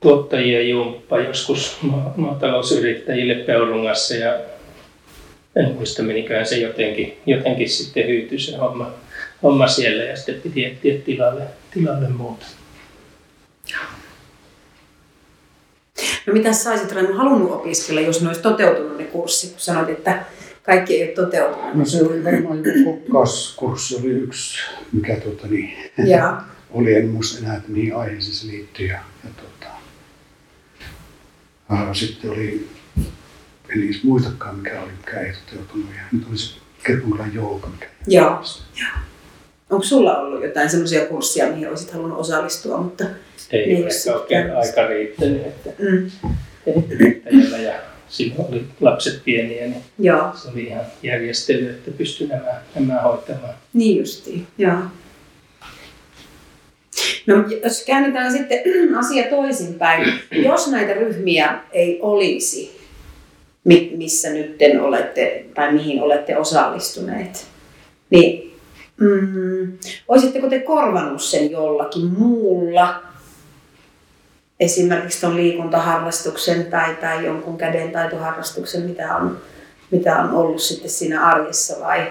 tuottajien 0.00 0.68
jumppa 0.68 1.20
joskus 1.20 1.78
ma- 1.82 2.12
maatalousyrittäjille 2.16 3.34
Peurungassa 3.34 4.14
ja 4.14 4.38
en 5.56 5.74
muista 5.74 6.02
menikään 6.02 6.46
se 6.46 6.56
jotenkin, 6.58 7.18
jotenkin 7.26 7.68
sitten 7.68 8.06
hyytyi 8.06 8.38
se 8.38 8.56
homma, 8.56 8.90
homma 9.42 9.68
siellä 9.68 10.02
ja 10.02 10.16
sitten 10.16 10.40
piti 10.40 10.64
etsiä 10.64 10.98
tilalle, 10.98 11.42
tilalle 11.74 12.08
muuta. 12.08 12.46
No 16.26 16.32
mitä 16.32 16.52
sä 16.52 16.70
olisit 16.70 16.92
halunnut 17.16 17.50
opiskella, 17.50 18.00
jos 18.00 18.22
ne 18.22 18.28
olisi 18.28 18.42
toteutunut 18.42 18.98
ne 18.98 19.04
kurssit, 19.04 19.50
kun 19.50 19.60
sanoit, 19.60 19.88
että 19.88 20.24
kaikki 20.62 20.96
ei 20.96 21.02
ole 21.02 21.12
toteutunut? 21.12 21.74
No 21.74 21.84
se 21.84 22.02
oli 22.02 22.24
varmaan 22.24 22.58
joku 22.64 22.96
kokkauskurssi 22.96 23.96
oli 23.96 24.06
yksi, 24.10 24.58
mikä 24.92 25.16
tuota, 25.16 25.46
niin, 25.46 25.76
Ja, 26.06 26.42
oli, 26.70 26.94
en 26.94 27.08
muista 27.08 27.44
enää, 27.44 27.56
että 27.56 27.70
mihin 27.70 27.96
aiheeseen 27.96 28.34
se 28.34 28.46
liittyy. 28.46 28.86
Ja, 28.86 28.98
ja 29.24 29.30
tuota, 29.36 29.74
ää, 31.70 31.94
sitten 31.94 32.30
oli, 32.30 32.68
en 33.74 33.82
edes 33.84 34.02
muistakaan 34.04 34.56
mikä 34.56 34.82
oli, 34.82 34.90
mikä 35.06 35.20
ei 35.20 35.32
toteutunut. 35.32 35.90
Ja 35.94 36.00
nyt 36.12 36.28
oli 36.28 36.38
se 36.38 36.54
Kirkonkylän 36.86 37.34
jouka, 37.34 37.66
mikä 37.68 37.86
Joo. 38.06 38.42
onko 39.70 39.84
sulla 39.84 40.18
ollut 40.18 40.44
jotain 40.44 40.70
semmoisia 40.70 41.06
kursseja, 41.06 41.50
mihin 41.50 41.68
olisit 41.68 41.90
halunnut 41.90 42.18
osallistua, 42.18 42.78
mutta 42.78 43.04
Ei 43.50 43.66
Niin, 43.66 43.84
ole 43.84 44.20
oikein 44.20 44.56
aika 44.56 44.86
riittänyt, 44.86 45.46
että 45.46 45.70
mm, 45.78 46.10
yrittäjällä 46.90 47.58
ja 47.58 47.74
silloin 48.08 48.48
oli 48.48 48.66
lapset 48.80 49.24
pieniä, 49.24 49.66
niin 49.66 49.82
joo, 49.98 50.32
se 50.34 50.48
oli 50.48 50.62
ihan 50.64 50.84
järjestely, 51.02 51.70
että 51.70 51.90
pystyi 51.90 52.26
nämä, 52.26 52.60
nämä 52.74 53.00
hoitamaan. 53.00 53.54
niin 53.72 53.98
justiin, 53.98 54.46
joo. 54.58 54.78
No 57.26 57.34
jos 57.64 57.84
käännetään 57.84 58.32
sitten 58.32 58.60
asia 59.00 59.30
toisinpäin, 59.30 60.12
jos 60.30 60.70
näitä 60.70 60.94
ryhmiä 60.94 61.58
ei 61.72 61.98
olisi, 62.02 62.80
mi- 63.64 63.92
missä 63.96 64.30
nyt 64.30 64.56
olette 64.82 65.44
tai 65.54 65.72
mihin 65.72 66.02
olette 66.02 66.36
osallistuneet, 66.36 67.46
niin 68.10 68.58
mm, 69.00 69.78
olisitteko 70.08 70.48
te 70.48 70.58
korvannut 70.58 71.22
sen 71.22 71.50
jollakin 71.50 72.04
muulla, 72.06 73.02
esimerkiksi 74.60 75.20
tuon 75.20 75.36
liikuntaharrastuksen 75.36 76.66
tai, 76.66 76.94
tai 76.94 77.24
jonkun 77.24 77.58
kädentaitoharrastuksen, 77.58 78.82
mitä 78.82 79.16
on, 79.16 79.38
mitä 79.90 80.16
on 80.16 80.30
ollut 80.30 80.62
sitten 80.62 80.90
siinä 80.90 81.26
arjessa 81.26 81.80
vai, 81.80 82.06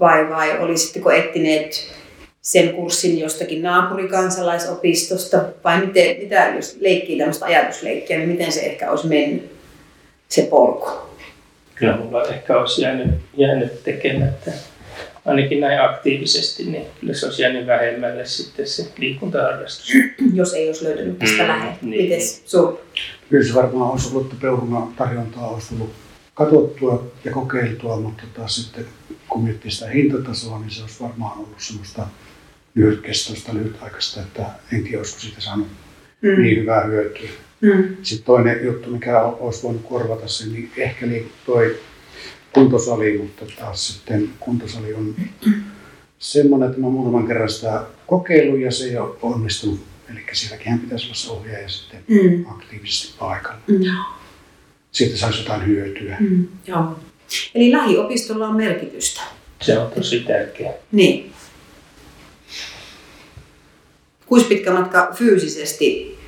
vai, 0.00 0.30
vai 0.30 0.58
olisitteko 0.58 1.10
etsineet 1.10 2.01
sen 2.42 2.74
kurssin 2.74 3.18
jostakin 3.18 3.62
naapurikansalaisopistosta 3.62 5.44
vai 5.64 5.86
miten, 5.86 6.16
mitä, 6.22 6.52
jos 6.56 6.76
leikkii 6.80 7.18
tämmöistä 7.18 7.44
ajatusleikkiä, 7.44 8.18
niin 8.18 8.28
miten 8.28 8.52
se 8.52 8.60
ehkä 8.60 8.90
olisi 8.90 9.06
mennyt 9.06 9.52
se 10.28 10.42
polku? 10.42 10.90
Kyllä 11.74 11.96
mulla 11.96 12.24
ehkä 12.24 12.60
olisi 12.60 12.82
jäänyt, 12.82 13.08
jäänyt 13.36 13.84
tekemättä, 13.84 14.52
ainakin 15.26 15.60
näin 15.60 15.80
aktiivisesti, 15.80 16.64
niin 16.64 16.86
kyllä 17.00 17.14
se 17.14 17.26
olisi 17.26 17.42
jäänyt 17.42 17.66
vähemmälle 17.66 18.26
sitten 18.26 18.66
se 18.68 18.86
liikuntaharrastus. 18.98 19.92
jos 20.34 20.54
ei 20.54 20.66
olisi 20.66 20.84
löytynyt 20.84 21.18
tästä 21.18 21.42
Mm, 21.42 21.48
läheltä. 21.48 21.76
niin. 21.82 22.02
Miten 22.02 22.20
sun? 22.46 22.78
Kyllä 23.30 23.44
se 23.48 23.54
varmaan 23.54 23.90
olisi 23.90 24.08
ollut, 24.08 24.22
että 24.26 24.36
peuruna 24.40 24.92
tarjontaa 24.98 25.48
olisi 25.50 25.68
tullut 25.68 25.92
katsottua 26.34 27.06
ja 27.24 27.32
kokeiltua, 27.32 27.96
mutta 27.96 28.22
taas 28.34 28.56
sitten 28.56 28.84
kun 29.28 29.44
miettii 29.44 29.70
sitä 29.70 29.86
hintatasoa, 29.90 30.58
niin 30.58 30.70
se 30.70 30.82
olisi 30.82 31.00
varmaan 31.02 31.38
ollut 31.38 31.54
semmoista 31.58 32.06
lyhytkestoista, 32.74 33.54
lyhytaikaista, 33.54 34.20
että 34.20 34.42
en 34.72 34.82
tiedä, 34.82 34.98
olisiko 34.98 35.20
siitä 35.20 35.40
saanut 35.40 35.68
Mm. 36.22 36.42
niin 36.42 36.60
hyvää 36.60 36.84
hyötyä. 36.84 37.28
Mm. 37.60 37.96
Sitten 38.02 38.26
toinen 38.26 38.64
juttu, 38.64 38.90
mikä 38.90 39.22
olisi 39.22 39.62
voinut 39.62 39.82
korvata 39.88 40.28
sen, 40.28 40.52
niin 40.52 40.70
ehkä 40.76 41.06
liik- 41.06 41.32
toi 41.46 41.76
kuntosali, 42.52 43.18
mutta 43.18 43.44
taas 43.58 43.88
sitten 43.88 44.30
kuntosali 44.40 44.94
on 44.94 45.14
semmoinen, 46.18 46.68
että 46.68 46.80
mä 46.80 46.88
muutaman 46.88 47.26
kerran 47.26 47.48
sitä 47.50 47.82
kokeillut 48.06 48.60
ja 48.60 48.70
se 48.72 48.84
ei 48.84 48.96
ole 48.96 49.16
onnistunut. 49.22 49.80
Eli 50.12 50.20
sielläkin 50.32 50.78
pitäisi 50.78 51.04
olla 51.06 51.14
se 51.14 51.30
ohjaaja 51.30 51.68
sitten 51.68 52.00
Mm. 52.08 52.44
aktiivisesti 52.50 53.14
paikalla. 53.18 53.58
Mm. 53.66 53.78
Siitä 54.92 55.16
saisi 55.16 55.38
jotain 55.38 55.66
hyötyä. 55.66 56.16
Mm. 56.20 56.48
Joo. 56.66 56.98
Eli 57.54 57.72
lähiopistolla 57.72 58.48
on 58.48 58.56
merkitystä. 58.56 59.20
Se 59.62 59.78
on 59.78 59.90
tosi 59.90 60.20
tärkeää. 60.20 60.72
Niin. 60.92 61.31
Kuinka 64.32 64.48
pitkä 64.48 64.72
matka 64.72 65.08
fyysisesti 65.14 66.18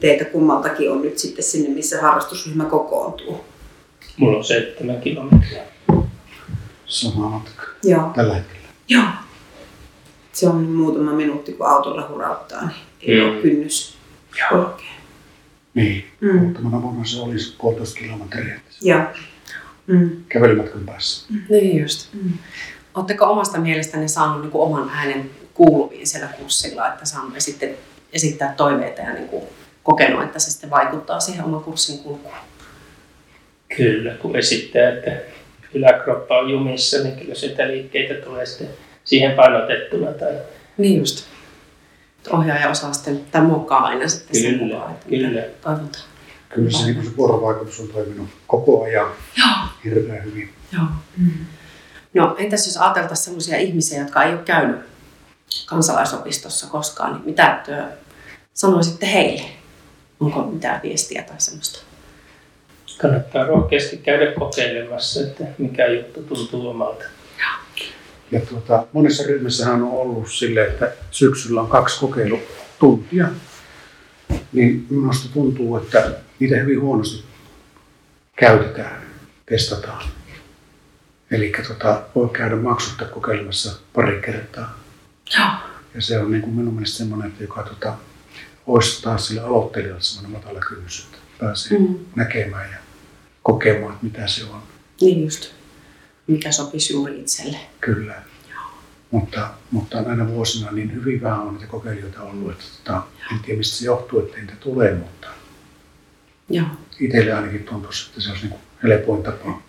teitä 0.00 0.24
kummaltakin 0.24 0.90
on 0.90 1.02
nyt 1.02 1.18
sitten 1.18 1.44
sinne, 1.44 1.68
missä 1.74 2.00
harrastusryhmä 2.02 2.64
kokoontuu? 2.64 3.44
Mulla 4.16 4.38
on 4.38 4.44
seitsemän 4.44 5.00
kilometriä. 5.00 5.62
Sama 6.86 7.28
matka 7.28 7.62
Joo. 7.84 8.10
tällä 8.16 8.34
hetkellä. 8.34 8.68
Joo. 8.88 9.04
Se 10.32 10.48
on 10.48 10.56
muutama 10.62 11.12
minuutti, 11.12 11.52
kun 11.52 11.66
autolla 11.68 12.08
hurauttaa, 12.08 12.62
niin 12.62 12.72
ei 13.00 13.20
Mm. 13.20 13.30
ole 13.34 13.42
kynnys 13.42 13.94
korkea. 14.50 14.86
Niin, 15.74 16.04
Mm. 16.20 16.38
muuttamana 16.38 16.82
vuonna 16.82 17.04
se 17.04 17.20
olisi 17.20 17.54
puolitoista 17.60 17.98
kilometriä 18.00 18.60
Joo. 18.82 19.00
Mm. 19.86 20.10
kävelymatkan 20.28 20.80
päässä. 20.86 21.26
Niin 21.50 21.80
just. 21.82 22.08
Mm. 22.14 22.32
Oletteko 22.94 23.24
omasta 23.24 23.58
mielestänne 23.60 24.08
saanut 24.08 24.40
niin 24.42 24.50
kuin 24.50 24.62
oman 24.62 24.90
äänen 24.94 25.30
kuuluviin 25.60 26.06
siellä 26.06 26.28
kurssilla, 26.28 26.88
että 26.88 27.04
saamme 27.04 27.40
sitten 27.40 27.76
esittää 28.12 28.54
toiveita 28.56 29.00
ja 29.00 29.12
niin 29.12 29.28
kuin 29.28 29.42
kokenut, 29.82 30.22
että 30.22 30.38
se 30.38 30.50
sitten 30.50 30.70
vaikuttaa 30.70 31.20
siihen 31.20 31.44
oman 31.44 31.64
kurssin 31.64 31.98
kulkuun? 31.98 32.34
Kyllä, 33.76 34.14
kun 34.14 34.36
esittää, 34.36 34.88
että 34.88 35.10
yläkroppa 35.74 36.38
on 36.38 36.50
jumissa, 36.50 36.98
niin 37.02 37.16
kyllä 37.16 37.34
sieltä 37.34 37.68
liikkeitä 37.68 38.14
tulee 38.14 38.46
sitten 38.46 38.68
siihen 39.04 39.32
painotettuna. 39.32 40.12
Tai 40.12 40.32
Niin 40.78 40.98
just. 40.98 41.24
Että 42.18 42.36
Ohjaaja 42.36 42.70
osaa 42.70 42.92
sitten, 42.92 43.24
tai 43.30 43.42
muokkaa 43.42 43.84
aina 43.84 44.08
sitten 44.08 44.42
sen 44.42 44.52
Kyllä, 44.52 44.66
mukaan, 44.66 44.92
että 44.92 45.08
kyllä. 45.08 45.42
toivotaan. 45.60 46.04
Kyllä 46.48 46.70
se, 46.70 46.84
niin 46.84 47.04
se 47.04 47.16
vuorovaikutus 47.16 47.80
on 47.80 47.88
toiminut 47.88 48.28
koko 48.46 48.82
ajan 48.82 49.08
Joo. 49.38 49.48
hirveän 49.84 50.24
hyvin. 50.24 50.50
Joo. 50.72 50.84
No 52.14 52.36
entäs 52.38 52.66
jos 52.66 52.76
ajateltaisiin 52.76 53.24
sellaisia 53.24 53.56
ihmisiä, 53.56 54.00
jotka 54.00 54.22
ei 54.22 54.32
ole 54.32 54.42
käynyt 54.44 54.89
kansalaisopistossa 55.66 56.66
koskaan, 56.66 57.12
niin 57.12 57.24
mitä 57.24 57.62
työ 57.66 57.84
sanoisitte 58.54 59.12
heille? 59.12 59.42
Onko 60.20 60.42
mitään 60.42 60.80
viestiä 60.82 61.22
tai 61.22 61.40
semmoista? 61.40 61.90
kannattaa 63.00 63.46
rohkeasti 63.46 63.96
käydä 63.96 64.32
kokeilemassa, 64.32 65.20
että 65.20 65.44
mikä 65.58 65.86
juttu 65.86 66.22
tuntuu 66.22 66.68
omalta. 66.68 67.04
Ja 68.32 68.40
tuota, 68.40 68.86
monessa 68.92 69.22
ryhmässähän 69.26 69.82
on 69.82 69.92
ollut 69.92 70.30
sille, 70.30 70.66
että 70.66 70.92
syksyllä 71.10 71.60
on 71.60 71.68
kaksi 71.68 72.00
kokeilutuntia. 72.00 73.28
Niin 74.52 74.86
minusta 74.90 75.28
tuntuu, 75.32 75.76
että 75.76 76.12
niitä 76.38 76.56
hyvin 76.56 76.80
huonosti 76.80 77.24
käytetään, 78.36 79.02
testataan. 79.46 80.04
Eli 81.30 81.52
tota, 81.68 82.02
voi 82.14 82.28
käydä 82.28 82.56
maksutta 82.56 83.04
kokeilemassa 83.04 83.80
pari 83.92 84.20
kertaa. 84.20 84.79
Joo. 85.38 85.48
Ja 85.94 86.02
se 86.02 86.18
on 86.18 86.30
niin 86.30 86.42
kuin 86.42 86.54
minun 86.54 86.74
mielestä 86.74 86.98
semmoinen, 86.98 87.28
että 87.28 87.44
joka 87.44 87.62
tota, 87.62 87.94
olisi 88.66 89.02
taas 89.02 89.26
sille 89.28 89.40
aloittelijalle 89.40 90.00
semmoinen 90.02 90.40
matala 90.40 90.60
kynnys, 90.60 91.04
että 91.04 91.18
pääsee 91.40 91.78
Mm. 91.78 91.98
näkemään 92.16 92.70
ja 92.70 92.76
kokemaan, 93.42 93.92
että 93.94 94.04
mitä 94.06 94.26
se 94.26 94.44
on. 94.44 94.62
Niin 95.00 95.24
just. 95.24 95.50
Mikä 96.26 96.52
sopisi 96.52 96.92
juuri 96.92 97.20
itselle. 97.20 97.56
Kyllä. 97.80 98.14
Mutta, 99.10 99.50
mutta 99.70 100.02
näinä 100.02 100.28
vuosina 100.28 100.70
niin 100.72 100.94
hyvin 100.94 101.22
vähän 101.22 101.40
on 101.40 101.54
niitä 101.54 101.66
kokeilijoita 101.66 102.22
ollut. 102.22 102.52
Että, 102.52 102.64
tota, 102.84 103.02
en 103.32 103.38
tiedä 103.38 103.58
mistä 103.58 103.76
se 103.76 103.84
johtuu, 103.84 104.18
että 104.20 104.36
niitä 104.38 104.52
tulee, 104.60 104.94
mutta 104.94 105.26
Joo. 106.50 106.66
itselle 107.00 107.32
ainakin 107.32 107.64
tuntuisi, 107.64 108.08
että 108.08 108.20
se 108.20 108.30
olisi 108.30 108.42
niin 108.42 108.50
kuin 108.50 108.60
helpoin 108.82 109.22
tapa. 109.22 109.62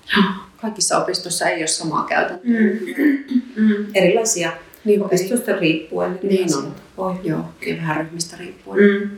Kaikissa 0.62 0.98
opistoissa 0.98 1.46
ei 1.50 1.62
ole 1.62 1.68
samaa 1.68 2.06
käytäntöä. 2.06 2.52
Mm. 2.52 3.28
Mm. 3.56 3.86
Erilaisia 3.94 4.52
Niin, 4.86 5.04
opistosta 5.04 5.56
riippuen. 5.56 6.12
Niin 6.24 6.32
erilaisia 6.34 6.58
on. 6.58 6.74
tapoja. 6.96 7.18
Joo, 7.24 7.46
ja 7.68 7.76
vähän 7.78 7.98
ryhmistä 7.98 8.38
riippuen. 8.38 8.80
Mm. 9.02 9.10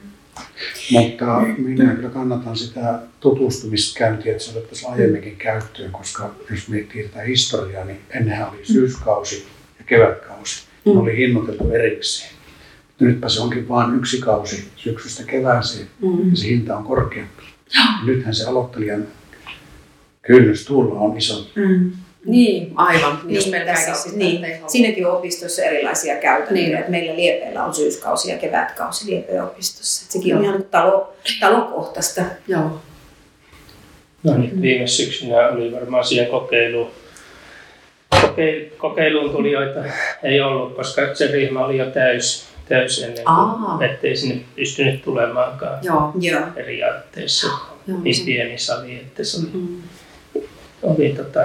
Mutta 0.92 1.42
minä 1.58 1.96
kyllä 1.96 2.10
kannatan 2.10 2.58
sitä 2.58 3.00
tutustumiskäyntiä, 3.20 4.32
että 4.32 4.44
se 4.44 4.52
otettaisiin 4.52 4.92
aiemminkin 4.92 5.36
käyttöön, 5.36 5.92
koska 5.92 6.36
jos 6.52 6.70
miettii 6.70 7.04
tätä 7.08 7.22
historiaa, 7.22 7.86
niin 7.86 8.00
ennenhän 8.10 8.50
oli 8.50 8.60
syyskausi 8.66 9.46
ja 9.80 9.86
kevätkausi. 9.86 10.64
Ne 10.86 10.92
Mm. 10.94 11.00
oli 11.00 11.18
hinnoiteltu 11.18 11.70
erikseen. 11.72 12.32
Nytpä 13.00 13.30
se 13.30 13.42
onkin 13.42 13.68
vain 13.70 13.96
yksi 13.96 14.18
kausi 14.22 14.68
syksystä 14.76 15.24
kevääseen 15.24 15.88
Mm. 16.02 16.30
ja 16.30 16.36
se 16.38 16.48
hinta 16.48 16.78
on 16.78 16.84
korkeampi. 16.84 17.44
Nythän 18.06 18.36
se 18.36 18.46
aloittelijan 18.46 19.08
kynnys 20.22 20.66
tulla 20.66 21.00
on 21.00 21.18
iso. 21.18 21.48
Mm. 21.56 21.92
Niin, 22.26 22.72
aivan. 22.76 23.20
Niin, 23.24 23.36
jos 23.36 23.46
Niin, 23.46 23.52
pelkääkin 23.52 23.86
tässä, 23.86 24.04
sitä, 24.10 24.18
niin. 24.18 24.46
Siinäkin 24.68 25.08
on 25.08 25.18
opistossa 25.18 25.62
erilaisia 25.64 26.16
käytäntöjä. 26.16 26.54
Niin. 26.56 26.66
Niin. 26.70 26.78
Että 26.78 26.92
meillä 26.92 27.16
Liepeellä 27.16 27.64
on 27.64 27.74
syyskausi 27.74 28.32
ja 28.32 28.38
kevätkausi 28.38 29.12
Liepeen 29.12 29.44
opistossa. 29.44 30.04
Että 30.04 30.14
sekin 30.14 30.30
Joo. 30.30 30.40
on 30.40 30.46
ihan 30.46 30.64
talo, 30.72 31.14
talokohtaista. 31.40 32.22
Joo. 32.48 32.80
No 34.24 34.38
nyt 34.38 34.62
viime 34.62 34.88
syksynä 34.88 35.48
oli 35.48 35.72
varmaan 35.72 36.04
siihen 36.06 36.28
kokeiluun. 36.28 36.92
Kokeil, 38.22 38.66
kokeiluun 38.78 39.30
tulijoita 39.32 39.80
ei 40.24 40.42
ollut, 40.42 40.76
koska 40.76 41.02
se 41.16 41.28
ryhmä 41.28 41.66
oli 41.66 41.78
jo 41.78 41.86
täys, 41.86 42.46
täys 42.70 43.04
ennen 43.04 43.24
Aa. 43.30 43.76
kuin 43.78 43.90
ettei 43.90 44.16
sinne 44.16 44.42
pystynyt 44.56 45.02
tulemaankaan 45.04 45.80
Joo. 45.82 46.12
Joo. 46.20 46.42
periaatteessa. 46.56 47.48
Joo. 47.88 47.98
Niin 48.04 48.26
pieni 48.26 48.58
sali, 48.58 48.96
että 48.96 49.24
se 49.24 49.38
oli, 49.38 49.50
Mm. 49.54 49.82
oli 50.84 51.10
tota, 51.18 51.40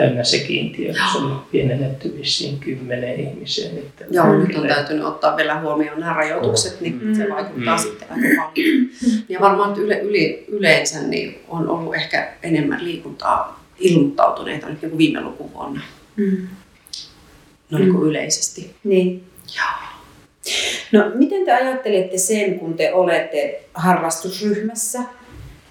täynnä 0.00 0.24
se 0.24 0.38
kiintiö, 0.38 0.92
se 0.92 1.18
oli 1.18 1.32
pienennetty 1.50 2.14
vissiin 2.18 2.58
kymmenen 2.58 3.20
ihmiseen. 3.20 3.78
Että 3.78 4.04
Joo, 4.10 4.32
nyt 4.38 4.56
on 4.56 4.68
täytynyt 4.68 5.04
ottaa 5.04 5.36
vielä 5.36 5.60
huomioon 5.60 6.00
nämä 6.00 6.14
rajoitukset, 6.14 6.80
niin 6.80 7.00
Mm. 7.04 7.14
se 7.14 7.28
vaikuttaa 7.30 7.76
Mm. 7.76 7.82
sitten 7.82 8.08
aika 8.10 8.42
paljon. 8.42 8.88
Ja 9.28 9.40
varmaan 9.40 9.78
yle, 9.78 9.98
yli, 9.98 10.44
yleensä 10.48 11.02
niin 11.02 11.38
on 11.48 11.68
ollut 11.68 11.94
ehkä 11.94 12.32
enemmän 12.42 12.84
liikuntaa 12.84 13.64
ilmoittautuneita 13.78 14.68
nyt 14.68 14.82
niin 14.82 14.90
kuin 14.90 14.98
viime 14.98 15.20
lukuvuonna. 15.20 15.80
Mm. 16.16 16.48
No 17.70 17.78
niin 17.78 17.92
kuin 17.92 18.08
yleisesti. 18.10 18.74
Niin. 18.84 19.24
Joo. 19.56 19.88
No, 20.92 21.10
miten 21.14 21.44
te 21.44 21.52
ajattelette 21.52 22.18
sen, 22.18 22.58
kun 22.58 22.74
te 22.74 22.92
olette 22.94 23.62
harrastusryhmässä, 23.74 24.98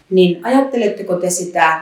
niin 0.09 0.45
ajatteletteko 0.45 1.15
te 1.15 1.29
sitä 1.29 1.81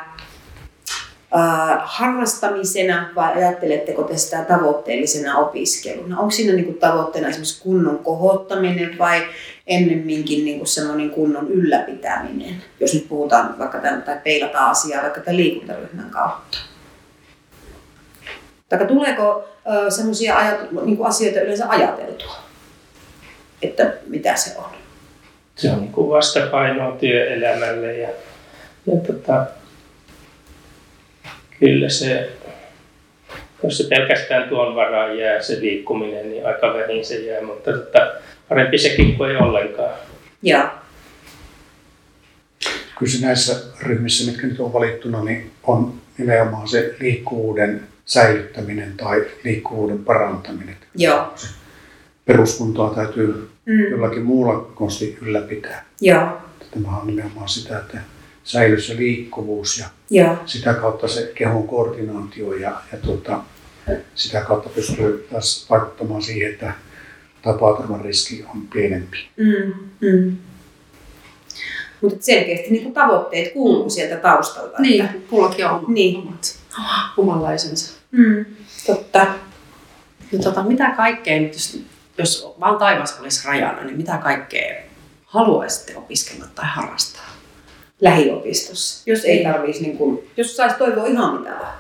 äh, 1.36 1.80
harrastamisena 1.84 3.10
vai 3.16 3.34
ajatteletteko 3.34 4.04
te 4.04 4.18
sitä 4.18 4.44
tavoitteellisena 4.44 5.38
opiskeluna? 5.38 6.20
Onko 6.20 6.32
siinä 6.32 6.54
niinku 6.54 6.74
tavoitteena 6.74 7.28
esimerkiksi 7.28 7.64
kunnon 7.64 8.00
kohottaminen 8.00 8.98
vai 8.98 9.22
ennemminkin 9.68 10.46
niinku 10.46 10.66
semmoinen 10.66 11.10
kunnon 11.10 11.48
ylläpitäminen, 11.48 12.64
jos 12.80 12.94
nyt 12.94 13.10
puhutaan 13.10 13.60
vaikka 13.60 13.78
tämän, 13.78 14.02
tai 14.02 14.18
peilataan 14.24 14.72
asiaa 14.72 15.04
vaikka 15.04 15.22
tämän 15.22 15.38
liikuntaryhmän 15.38 16.10
kautta? 16.10 16.58
Tai 18.70 18.88
tuleeko 18.88 19.50
semmoisia 19.90 20.36
niinku 20.86 21.04
asioita 21.04 21.42
yleensä 21.42 21.70
ajateltua? 21.70 22.46
että 23.62 23.94
mitä 24.08 24.36
se 24.36 24.58
on. 24.58 24.70
se 25.56 25.72
on 25.72 25.80
niin 25.80 25.92
kuin 25.92 26.10
vastapainoa 26.10 26.98
työelämälle 27.00 27.98
ja, 27.98 28.10
ja 28.86 28.98
tota, 29.08 29.46
kyllä 31.66 31.90
se, 31.90 32.30
jos 33.64 33.78
se 33.78 33.84
pelkästään 33.90 34.50
tuon 34.50 34.76
varaan 34.76 35.18
jää 35.18 35.42
se 35.42 35.60
liikkuminen, 35.62 36.30
niin 36.30 36.46
aika 36.48 36.74
vähin 36.74 37.06
se 37.06 37.16
jää, 37.16 37.42
mutta 37.44 37.72
tota, 37.72 38.12
parempi 38.50 38.78
sekin 38.78 39.16
kuin 39.18 39.30
ei 39.32 39.38
ollenkaan. 39.38 39.94
Ja, 40.44 40.74
Kyllä 43.00 43.12
se 43.12 43.26
näissä 43.26 43.56
ryhmissä, 43.82 44.32
mitkä 44.32 44.48
nyt 44.48 44.60
on 44.60 44.74
valittuna, 44.74 45.24
niin 45.24 45.52
on 45.64 45.94
nimenomaan 46.18 46.68
se 46.68 46.96
liikkuvuuden 47.00 47.84
säilyttäminen 48.06 48.94
tai 48.98 49.26
liikkuvuuden 49.44 50.00
parantaminen. 50.06 50.76
joo. 50.96 51.34
Se 51.36 51.48
peruskuntoa 52.26 52.96
täytyy 52.96 53.50
Mm. 53.68 53.92
jollakin 53.92 54.24
muulla 54.24 54.72
konsti 54.76 55.18
ylläpitää. 55.22 55.86
Joo, 56.02 56.28
Tämä 56.72 56.98
on 56.98 57.08
nimenomaan 57.08 57.50
sitä, 57.50 57.78
että 57.80 57.98
säilyy 58.46 58.82
se 58.82 58.96
liikkuvuus 58.96 59.78
ja 59.80 59.86
joo. 60.10 60.38
sitä 60.46 60.74
kautta 60.74 61.08
se 61.08 61.32
kehon 61.36 61.68
koordinaatio 61.68 62.54
ja, 62.54 62.82
ja 62.92 62.98
tuota, 62.98 63.40
sitä 64.16 64.42
kautta 64.42 64.70
pystyy 64.70 65.28
taas 65.32 65.66
vaikuttamaan 65.70 66.22
siihen, 66.22 66.52
että 66.54 66.74
tapaturman 67.42 68.02
riski 68.02 68.46
on 68.56 68.68
pienempi. 68.74 69.18
Mm. 69.38 69.74
Mm. 70.02 70.38
Mutta 72.02 72.26
selkeästi 72.26 72.70
niin 72.72 72.94
tavoitteet 72.94 73.54
kuuluu 73.54 73.84
Mm. 73.84 73.90
sieltä 73.90 74.16
taustalta. 74.18 74.82
Niin, 74.82 75.06
Että, 75.06 75.18
kullakin 75.30 75.66
on 75.66 75.72
oma, 75.72 75.88
Niin. 75.90 76.18
omat, 76.20 76.58
omanlaisensa. 77.18 77.94
mm. 78.12 78.46
Totta. 78.88 79.28
No, 80.32 80.40
tota, 80.44 80.64
mitä 80.64 80.94
kaikkea, 80.98 81.40
nyt 81.40 81.54
jos, 81.54 81.84
jos 82.18 82.54
vaan 82.60 82.78
taivas 82.78 83.20
olisi 83.20 83.48
rajana, 83.48 83.84
niin 83.84 83.98
mitä 83.98 84.18
kaikkea 84.18 84.82
haluaisitte 85.26 85.98
opiskella 85.98 86.46
tai 86.56 86.66
harrastaa? 86.68 87.35
Lähiopistossa. 88.02 89.04
Jos 89.06 89.26
ei 89.26 89.36
Niin. 89.36 89.52
tarvitsisi, 89.52 89.86
niin 89.86 89.98
kuin, 89.98 90.30
jos 90.38 90.56
saisi 90.58 90.76
toivoa 90.78 91.06
ihan 91.06 91.40
mitä 91.40 91.50
vaan. 91.50 91.76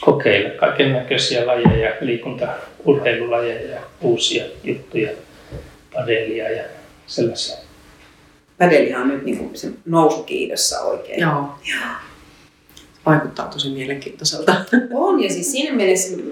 kokeilla 0.00 0.50
kaiken 0.50 0.92
näköisiä 0.92 1.46
lajeja, 1.46 1.92
liikuntaurheilulajeja 2.00 3.70
ja 3.70 3.80
uusia 4.00 4.44
juttuja, 4.64 5.10
padelia 5.94 6.50
ja 6.50 6.64
sellaisia. 7.06 7.56
Padelihan 8.58 9.02
on 9.02 9.08
nyt 9.08 9.24
niin 9.24 9.38
kuin 9.38 9.56
se 9.56 9.68
nousukiidossa 9.84 10.80
oikein. 10.80 11.20
Joo. 11.20 11.44
Vaikuttaa 13.06 13.46
tosi 13.48 13.70
mielenkiintoiselta. 13.70 14.54
On 14.94 15.22
ja 15.22 15.30
siis 15.30 15.52
siinä 15.52 15.76
mielessä 15.76 16.16
mm, 16.16 16.22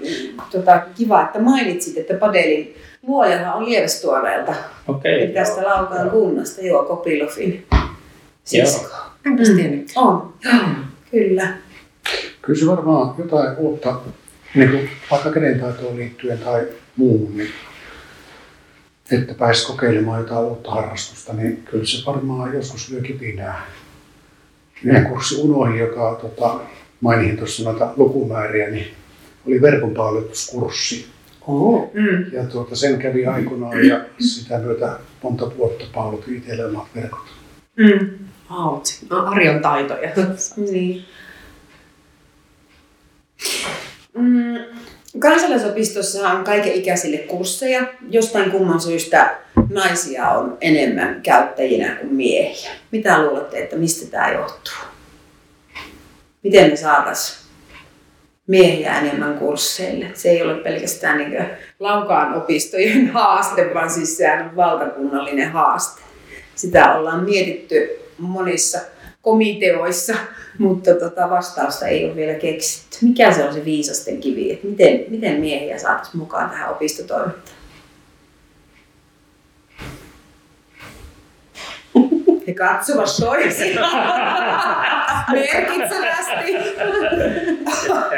tota, 0.51 0.81
kiva, 0.97 1.21
että 1.21 1.39
mainitsit, 1.39 1.97
että 1.97 2.13
padelin 2.13 2.75
luojahan 3.07 3.53
on 3.53 3.65
Lievestuoreelta. 3.65 4.55
Okei. 4.87 5.23
Eli 5.23 5.33
tästä 5.33 5.63
Laukaan 5.63 6.09
kunnasta, 6.09 6.61
joo, 6.61 6.83
Kopilofin 6.83 7.65
sisko. 8.43 8.95
Enpäs 9.25 9.49
Mm. 9.49 9.55
tiennyt. 9.55 9.91
On, 9.95 10.33
kyllä. 11.11 11.47
Kyllä 12.41 12.59
se 12.59 12.67
varmaan 12.67 13.15
jotain 13.17 13.57
uutta, 13.57 14.01
niin 14.55 14.69
kuin 14.69 14.89
vaikka 15.11 15.31
kädentaitoon 15.31 15.95
liittyen 15.95 16.39
tai 16.39 16.67
muuhun, 16.95 17.37
niin 17.37 17.49
että 19.11 19.33
pääsi 19.33 19.67
kokeilemaan 19.67 20.21
jotain 20.21 20.45
uutta 20.45 20.71
harrastusta, 20.71 21.33
niin 21.33 21.63
kyllä 21.71 21.85
se 21.85 22.05
varmaan 22.05 22.53
joskus 22.53 22.89
lyö 22.89 23.01
kipinää. 23.01 23.61
Yhden 24.83 25.05
kurssi 25.05 25.41
unohin, 25.41 25.79
joka 25.79 26.19
tota, 26.21 26.59
mainihin 27.01 27.37
tuossa 27.37 27.63
noita 27.63 27.93
lukumääriä, 27.97 28.69
niin 28.69 28.87
oli 29.47 29.61
verkonpalveluskurssi. 29.61 31.07
Oo. 31.47 31.91
Mm. 31.93 32.33
Ja 32.33 32.43
tuota, 32.43 32.75
sen 32.75 32.99
kävi 32.99 33.25
aikoinaan 33.25 33.87
ja 33.87 34.01
sitä 34.19 34.57
myötä 34.57 34.99
monta 35.23 35.57
vuotta 35.57 35.85
paulotin 35.93 36.37
itselle 36.37 36.65
omat 36.65 36.87
verkot. 36.95 37.25
Mm. 37.77 38.09
Wow. 38.51 38.79
No, 39.09 39.25
Arjon 39.25 39.61
taitoja. 39.61 40.09
Niin. 40.71 41.05
Mm, 44.13 44.55
kansalaisopistossa 45.19 46.29
on 46.29 46.43
kaiken 46.43 46.73
ikäisille 46.73 47.17
kursseja. 47.17 47.81
Jostain 48.09 48.51
kumman 48.51 48.81
syystä 48.81 49.37
naisia 49.69 50.29
on 50.29 50.57
enemmän 50.61 51.21
käyttäjinä 51.23 51.95
kuin 51.95 52.13
miehiä. 52.13 52.71
Mitä 52.91 53.23
luulette, 53.23 53.63
että 53.63 53.75
mistä 53.75 54.11
tämä 54.11 54.31
johtuu? 54.31 54.73
Miten 56.43 56.69
me 56.69 56.75
saataisiin 56.75 57.41
miehiä 58.47 58.99
enemmän 58.99 59.37
kursseille? 59.37 60.05
Se 60.13 60.29
ei 60.29 60.41
ole 60.41 60.55
pelkästään 60.55 61.17
niin 61.17 61.45
Laukaan 61.79 62.33
opistojen 62.33 63.07
haaste, 63.13 63.73
vaan 63.73 63.89
siis 63.89 64.17
sehän 64.17 64.49
on 64.49 64.55
valtakunnallinen 64.55 65.51
haaste. 65.51 66.01
Sitä 66.55 66.93
ollaan 66.93 67.23
mietitty 67.23 67.89
monissa 68.17 68.79
komiteoissa, 69.21 70.15
mutta 70.57 70.93
tota 70.93 71.29
vastausta 71.29 71.87
ei 71.87 72.05
ole 72.05 72.15
vielä 72.15 72.33
keksitty. 72.33 72.97
Mikä 73.01 73.33
se 73.33 73.43
on 73.43 73.53
se 73.53 73.65
viisasten 73.65 74.19
kivi, 74.19 74.51
että 74.51 74.67
miten, 74.67 75.05
miten 75.07 75.39
miehiä 75.39 75.79
saataisiin 75.79 76.17
mukaan 76.17 76.49
tähän 76.49 76.71
opistotoimintaan? 76.71 77.43
He 82.47 82.53
katsovat 82.53 83.09
toisiaan 83.19 83.91
merkitsevästi. 85.31 86.53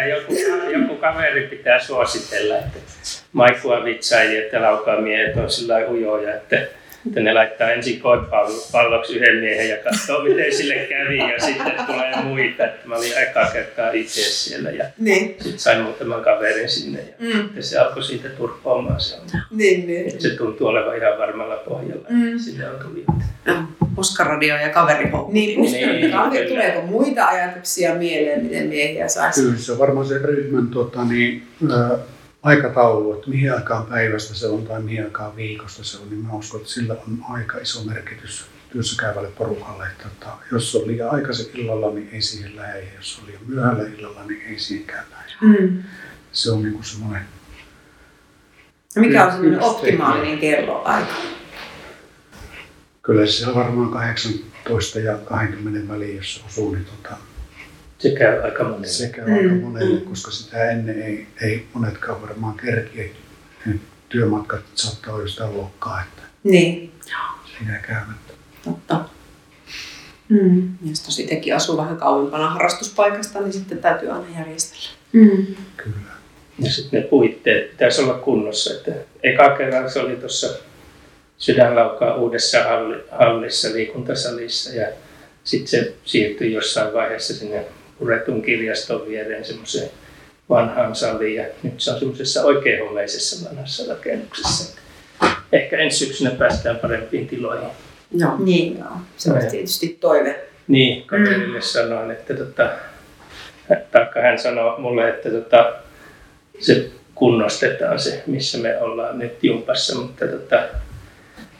Joku, 0.09 0.33
joku 0.71 0.95
kaveri 0.95 1.47
pitää 1.47 1.79
suositella, 1.79 2.57
että 2.57 2.79
Maikkua 3.33 3.83
vitsaili, 3.83 4.37
että 4.37 4.61
laukaamiehet 4.61 5.37
on 5.37 5.49
sillä 5.49 5.77
ujoja, 5.89 6.35
että, 6.35 6.55
että 7.07 7.19
ne 7.19 7.33
laittaa 7.33 7.71
ensin 7.71 7.99
koepalloksi 7.99 9.15
yhden 9.15 9.35
miehen 9.35 9.69
ja 9.69 9.77
katsoo 9.77 10.23
miten 10.23 10.53
sille 10.53 10.75
kävi 10.75 11.17
ja 11.17 11.39
sitten 11.39 11.73
tulee 11.85 12.15
muita. 12.23 12.65
Että 12.65 12.87
mä 12.87 12.95
olin 12.95 13.17
eka 13.17 13.49
kertaa 13.53 13.91
itse 13.91 14.21
siellä 14.21 14.69
ja 14.71 14.85
Niin, 14.99 15.35
sitten 15.39 15.59
sain 15.59 15.81
muutaman 15.81 16.21
kaverin 16.21 16.69
sinne 16.69 16.99
ja 16.99 17.13
mm, 17.19 17.41
sitten 17.43 17.63
se 17.63 17.79
alkoi 17.79 18.03
siitä 18.03 18.29
turpoamaan 18.29 19.01
se. 19.01 19.15
niin, 19.51 19.87
niin. 19.87 20.07
Että 20.07 20.21
se 20.21 20.29
tuntuu 20.29 20.67
olevan 20.67 20.97
ihan 20.97 21.17
varmalla 21.17 21.55
pohjalla. 21.55 22.05
Mm. 22.09 22.39
Sinne 22.39 22.69
on 22.69 22.79
tullut. 22.79 23.05
Oskaradio 23.97 24.55
ja 24.55 24.69
kaverihoukku. 24.69 25.31
Niin, 25.33 25.61
Niin, 25.61 26.47
tuleeko 26.49 26.81
muita 26.81 27.25
ajatuksia 27.25 27.95
mieleen, 27.95 28.43
miten 28.43 28.67
miehiä 28.67 29.07
saisi? 29.07 29.41
Kyllä 29.41 29.57
se 29.57 29.71
on 29.71 29.79
varmaan 29.79 30.05
se 30.05 30.17
ryhmän 30.17 30.67
tota, 30.67 31.03
niin, 31.05 31.43
ää, 31.71 31.89
aikataulu, 32.43 33.13
että 33.13 33.29
mihin 33.29 33.53
aikaan 33.53 33.85
päivästä 33.85 34.33
se 34.33 34.47
on 34.47 34.67
tai 34.67 34.81
mihin 34.81 35.03
aikaan 35.03 35.35
viikosta 35.35 35.83
se 35.83 35.97
on, 35.97 36.09
niin 36.09 36.25
mä 36.25 36.33
uskon, 36.33 36.59
että 36.61 36.73
sillä 36.73 36.93
on 36.93 37.25
aika 37.29 37.57
iso 37.57 37.83
merkitys 37.83 38.45
työssä 38.71 39.01
käyvälle 39.01 39.29
porukalle. 39.37 39.87
Että, 39.87 40.03
tota, 40.03 40.37
jos 40.51 40.75
on 40.75 40.87
liian 40.87 41.09
aikaisin 41.09 41.51
illalla, 41.53 41.91
niin 41.91 42.09
ei 42.11 42.21
siihen 42.21 42.55
lähde. 42.55 42.79
ja 42.79 42.95
Jos 42.95 43.19
on 43.21 43.27
liian 43.27 43.41
myöhällä 43.47 43.83
illalla, 43.83 44.23
niin 44.23 44.41
ei 44.49 44.59
siihenkään 44.59 45.05
lähde. 45.11 45.33
Mm. 45.41 45.83
Se 46.31 46.51
on 46.51 46.61
niin 46.61 46.73
kuin 46.73 46.85
semmoinen 46.85 47.21
No 48.95 49.01
Mikä 49.01 49.25
on 49.25 49.31
semmoinen 49.31 49.61
optimaalinen 49.61 50.39
kelloaika? 50.39 51.13
Kyllä 53.01 53.25
se 53.25 53.47
on 53.47 53.55
varmaan 53.55 53.91
18 53.91 54.99
ja 54.99 55.17
20 55.17 55.93
väliin, 55.93 56.17
jos 56.17 56.35
se 56.35 56.41
osuu, 56.47 56.71
niin 56.71 56.85
tota, 56.85 57.17
Se 58.03 58.09
käy 58.09 58.41
aika 58.43 58.63
monelle. 58.63 58.87
se 58.87 59.07
käy 59.09 59.25
Mm, 59.25 59.33
aika 59.33 59.65
monelle, 59.65 59.99
mm. 59.99 60.05
koska 60.05 60.31
sitä 60.31 60.71
ennen 60.71 61.01
ei, 61.01 61.27
ei 61.41 61.67
monetkaan 61.73 62.21
varmaan 62.21 62.57
kerkiä. 62.57 63.03
Työmatkat 64.09 64.61
saattaa 64.75 65.13
olla 65.13 65.27
sitä 65.27 65.49
luokkaa, 65.51 66.01
että 66.01 66.21
Niin, 66.43 66.91
siinä 67.57 67.79
käymättä. 67.87 68.33
totta. 68.63 69.05
Mm. 70.29 70.69
Jos 70.85 70.99
tos 71.01 71.19
itsekin 71.19 71.55
asuu 71.55 71.77
vähän 71.77 71.97
kauempana 71.97 72.49
harrastuspaikasta, 72.49 73.41
niin 73.41 73.53
sitten 73.53 73.77
täytyy 73.77 74.09
aina 74.09 74.25
järjestellä. 74.39 74.89
Mm. 75.13 75.45
Kyllä. 75.77 76.11
Ja 76.59 76.71
sitten 76.71 77.01
ne 77.01 77.07
puitteet 77.07 77.71
pitäisi 77.71 78.01
olla 78.01 78.13
kunnossa. 78.13 78.73
Että 78.73 78.91
eka 79.23 79.49
kerran 79.57 79.91
se 79.91 79.99
oli 79.99 80.15
tuossa 80.15 80.47
sydänlaukaa 81.37 82.15
uudessa 82.15 82.63
halli, 82.63 83.03
hallissa, 83.11 83.73
liikuntasalissa 83.73 84.75
ja 84.75 84.87
sitten 85.43 85.67
se 85.69 85.93
siirtyi 86.05 86.53
jossain 86.53 86.93
vaiheessa 86.93 87.33
sinne 87.33 87.65
puretun 88.03 88.41
kirjaston 88.41 89.07
viereen 89.07 89.45
semmoiseen 89.45 89.89
vanhaan 90.49 90.95
saliin 90.95 91.35
ja 91.35 91.45
nyt 91.63 91.81
se 91.81 91.91
on 91.91 91.99
semmoisessa 91.99 92.43
oikein 92.43 92.87
homeisessa 92.87 93.49
vanhassa 93.49 93.93
rakennuksessa. 93.93 94.79
Ehkä 95.51 95.77
ensi 95.77 96.05
syksynä 96.05 96.31
päästään 96.31 96.79
parempiin 96.79 97.27
tiloihin. 97.27 97.69
Joo. 98.11 98.31
Niin, 98.39 98.77
joo. 98.77 98.89
Se 99.17 99.29
Joo. 99.29 99.39
tietysti 99.51 99.97
toive. 99.99 100.39
Niin, 100.67 101.03
kaverille 101.03 101.61
sanoin, 101.61 102.11
että 102.11 102.33
tota, 102.33 102.69
taikka 103.91 104.21
hän 104.21 104.39
sanoi 104.39 104.79
mulle, 104.79 105.09
että 105.09 105.29
tota, 105.29 105.73
se 106.59 106.89
kunnostetaan 107.15 107.99
se, 107.99 108.23
missä 108.27 108.57
me 108.57 108.81
ollaan 108.81 109.19
nyt 109.19 109.43
jumpassa, 109.43 109.95
mutta 109.95 110.27
tota, 110.27 110.63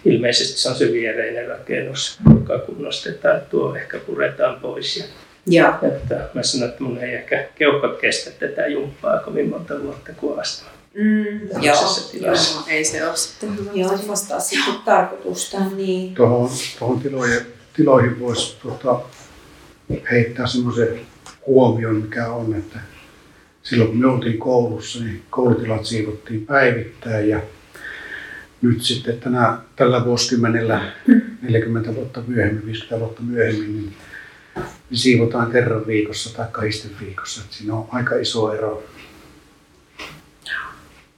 ilmeisesti 0.05 0.59
se 0.59 0.69
on 0.69 0.75
se 0.75 0.91
viereinen 0.91 1.47
rakennus, 1.47 2.19
joka 2.35 2.59
kunnostetaan, 2.59 3.41
tuo 3.49 3.75
ehkä 3.75 3.97
puretaan 3.97 4.59
pois. 4.59 4.97
Ja, 4.97 5.05
Joo. 5.45 5.73
että 5.81 6.29
mä 6.33 6.43
sanoin, 6.43 6.71
että 6.71 6.83
mun 6.83 6.97
ei 6.97 7.15
ehkä 7.15 7.45
keuhkot 7.55 7.99
kestä 7.99 8.31
tätä 8.31 8.67
jumppaa 8.67 9.19
kovin 9.19 9.49
monta 9.49 9.83
vuotta 9.83 10.13
kuin 10.13 10.39
astma. 10.39 10.69
Mm. 10.93 11.61
Joo. 11.61 11.75
Joo, 12.13 12.35
ei 12.67 12.85
se 12.85 13.07
ole 13.07 13.15
sitten 13.15 13.57
hyvä. 13.57 13.71
Joo, 13.73 13.97
se 13.97 14.07
vastaa 14.07 14.39
sitten 14.39 14.73
tarkoitustaan. 14.85 15.77
Niin. 15.77 16.15
Tuohon, 16.15 16.49
tuohon 16.79 16.99
tiloihin, 16.99 17.41
tiloihin 17.73 18.19
voisi 18.19 18.57
tota, 18.63 19.01
heittää 20.11 20.47
semmoisen 20.47 21.01
huomion, 21.45 21.95
mikä 21.95 22.27
on, 22.27 22.55
että 22.55 22.79
silloin 23.63 23.89
kun 23.89 23.99
me 23.99 24.07
oltiin 24.07 24.37
koulussa, 24.37 24.99
niin 25.03 25.23
koulutilat 25.29 25.85
siivottiin 25.85 26.45
päivittäin 26.45 27.29
ja 27.29 27.39
nyt 28.61 28.83
sitten 28.83 29.19
tänä, 29.19 29.57
tällä 29.75 30.05
vuosikymmenellä 30.05 30.91
40 31.41 31.95
vuotta 31.95 32.23
myöhemmin, 32.27 32.65
50 32.65 32.99
vuotta 32.99 33.21
myöhemmin, 33.21 33.77
niin 33.77 33.93
niin 34.55 34.97
siivotaan 34.99 35.51
kerran 35.51 35.87
viikossa 35.87 36.35
tai 36.35 36.47
kahdesti 36.51 36.87
viikossa. 37.01 37.41
Et 37.45 37.53
siinä 37.53 37.73
on 37.73 37.87
aika 37.91 38.15
iso 38.15 38.53
ero, 38.53 38.83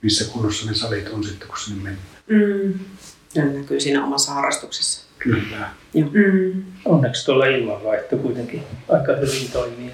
missä 0.01 0.33
kunnossa 0.33 0.69
ne 0.69 0.75
salit 0.75 1.09
on 1.09 1.23
sitten, 1.23 1.47
kun 1.47 1.57
sinne 1.57 1.83
mennään. 1.83 2.07
Mm. 2.27 2.79
Ne 3.35 3.59
näkyy 3.59 3.79
siinä 3.79 4.03
omassa 4.05 4.33
harrastuksessa. 4.33 5.05
Kyllä. 5.19 5.69
Mm. 5.93 6.63
Onneksi 6.85 7.25
tuolla 7.25 7.45
ilmanvaihto 7.45 8.17
kuitenkin 8.17 8.63
aika 8.89 9.15
hyvin 9.15 9.51
toimii. 9.51 9.91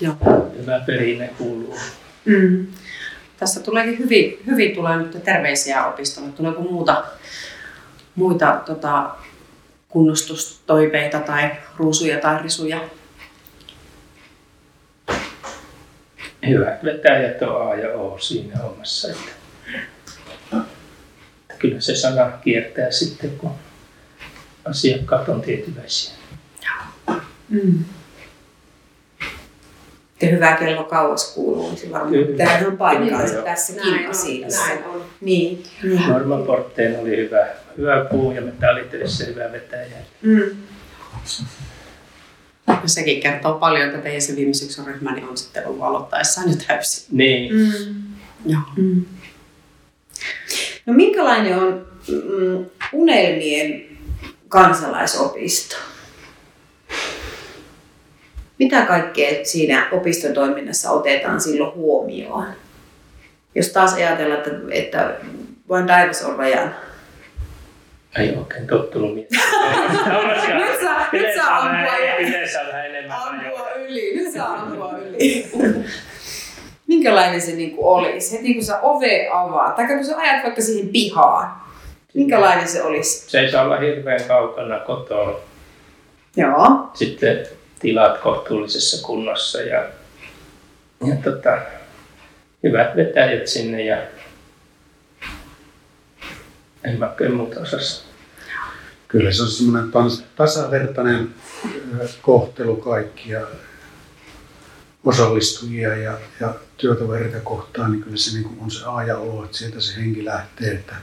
Joo. 0.00 0.16
Hyvä 0.58 0.80
perinne 0.86 1.30
kuuluu. 1.38 1.76
Mm. 2.24 2.66
Tässä 3.36 3.60
tuleekin 3.60 3.98
hyvin, 3.98 4.42
hyvin 4.46 4.74
tulee 4.74 4.96
nyt 4.96 5.24
terveisiä 5.24 5.86
opistolle. 5.86 6.28
Tuleeko 6.32 6.62
muuta, 6.62 7.04
muita 8.14 8.62
tota, 8.66 9.10
kunnostustoiveita 9.88 11.20
tai 11.20 11.50
ruusuja 11.76 12.20
tai 12.20 12.42
risuja? 12.42 12.80
hyvät 16.48 16.84
vetäjät 16.84 17.42
on 17.42 17.70
A 17.70 17.74
ja 17.74 17.92
O 17.94 18.18
siinä 18.18 18.58
hommassa. 18.58 19.08
Että, 19.08 19.30
että 21.50 21.54
kyllä 21.58 21.80
se 21.80 21.94
sana 21.94 22.30
kiertää 22.30 22.90
sitten, 22.90 23.30
kun 23.38 23.50
asiakkaat 24.64 25.28
on 25.28 25.42
tyytyväisiä. 25.42 26.14
Mm. 27.48 27.84
Ja 30.22 30.28
hyvä 30.28 30.56
kello 30.56 30.84
kauas 30.84 31.34
kuuluu, 31.34 31.70
niin 31.74 31.92
varmaan 31.92 32.26
pitää 32.26 32.58
ihan 32.58 32.76
paikkaansa 32.76 33.34
Niin, 33.34 33.44
tässäkin 33.44 33.82
Näin 33.82 34.04
on, 34.04 34.10
asiassa. 34.10 34.66
näin 34.66 34.84
on. 34.84 35.04
Niin. 35.20 35.62
Norman 36.08 36.42
Porteen 36.42 37.00
oli 37.00 37.16
hyvä, 37.16 37.46
hyvä 37.78 38.04
puu 38.04 38.32
ja 38.32 38.40
metallitöissä 38.40 39.24
hyvä 39.24 39.52
vetäjä. 39.52 39.96
Mm. 40.22 40.50
Ja 42.66 42.80
sekin 42.86 43.20
kertoo 43.20 43.54
paljon, 43.58 43.88
että 43.88 44.00
teidän 44.00 44.22
se 44.22 44.36
viime 44.36 44.54
syksyn 44.54 44.86
ryhmä 44.86 45.14
niin 45.14 45.28
on 45.28 45.36
sitten 45.36 45.66
ollut 45.66 45.82
aloittaessaan 45.82 46.50
jo 46.50 46.56
täysin. 46.66 47.04
Niin, 47.10 47.52
Mm. 47.54 48.04
Joo. 48.46 48.60
Mm. 48.76 49.04
No 50.86 50.92
minkälainen 50.92 51.58
on 51.58 51.86
mm, 52.08 52.66
unelmien 52.92 53.84
kansalaisopisto? 54.48 55.76
Mitä 58.58 58.82
kaikkea 58.86 59.44
siinä 59.44 59.88
opistotoiminnassa 59.92 60.90
otetaan 60.90 61.40
silloin 61.40 61.74
huomioon? 61.74 62.46
Jos 63.54 63.68
taas 63.68 63.92
ajatellaan, 63.92 64.38
että, 64.38 64.50
että 64.70 65.14
vain 65.68 65.86
taivas 65.86 66.22
on 66.22 66.36
rajan. 66.36 66.74
Ei 68.18 68.36
oikein 68.36 68.66
tottunut 68.66 69.14
miettimään. 69.14 69.48
Nyt 70.58 70.80
saa, 70.80 71.08
nyt 71.12 71.34
saa 71.36 71.58
ampua, 71.58 71.96
Yleensä 72.18 72.60
on 72.60 72.66
vähän 72.66 72.86
enemmän 72.86 73.18
ampua 73.22 73.70
yli. 73.70 74.16
Nyt 74.16 74.32
saa 74.32 74.54
ampua 74.54 74.98
yli. 74.98 75.50
Minkälainen 76.86 77.40
se 77.40 77.52
niinku 77.52 77.88
olisi? 77.88 78.38
Heti 78.38 78.54
kun 78.54 78.64
sä 78.64 78.80
ove 78.80 79.28
avaat, 79.32 79.76
tai 79.76 79.86
kun 79.86 80.04
sä 80.04 80.16
ajat 80.16 80.42
vaikka 80.42 80.62
siihen 80.62 80.88
pihaan, 80.88 81.52
minkälainen 82.14 82.68
se 82.68 82.82
olisi? 82.82 83.30
Se 83.30 83.40
ei 83.40 83.50
saa 83.50 83.64
olla 83.64 83.76
hirveän 83.76 84.24
kaukana 84.28 84.78
kotoa. 84.78 85.40
Joo. 86.36 86.90
Sitten 86.94 87.46
tilat 87.80 88.18
kohtuullisessa 88.18 89.06
kunnossa 89.06 89.60
ja, 89.60 89.84
ja 91.06 91.16
tota, 91.24 91.58
hyvät 92.62 92.96
vetäjät 92.96 93.46
sinne 93.46 93.82
ja 93.82 93.96
en 96.84 96.98
mä 96.98 97.14
kyllä 97.16 97.36
muuta 97.36 97.60
osas. 97.60 98.04
Kyllä 99.08 99.32
se 99.32 99.42
on 99.42 99.48
semmoinen 99.48 99.90
tasavertainen 100.36 101.34
kohtelu 102.22 102.76
kaikkia 102.76 103.40
osallistujia 105.04 105.96
ja, 105.96 106.18
ja 106.40 106.54
työtovereita 106.76 107.40
kohtaan, 107.40 107.92
niin 107.92 108.02
kyllä 108.02 108.16
se 108.16 108.32
niin 108.32 108.44
kuin 108.44 108.60
on 108.60 108.70
se 108.70 108.84
A 108.86 109.02
ja 109.02 109.18
O, 109.18 109.44
että 109.44 109.56
sieltä 109.56 109.80
se 109.80 109.96
henki 109.96 110.24
lähtee. 110.24 110.72
Että 110.74 110.94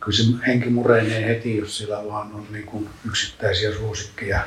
kyllä 0.00 0.16
se 0.16 0.22
henki 0.46 0.70
murenee 0.70 1.26
heti, 1.26 1.56
jos 1.56 1.78
sillä 1.78 2.06
vaan 2.06 2.32
on 2.32 2.46
niin 2.50 2.66
kuin 2.66 2.88
yksittäisiä 3.08 3.74
suosikkeja 3.74 4.40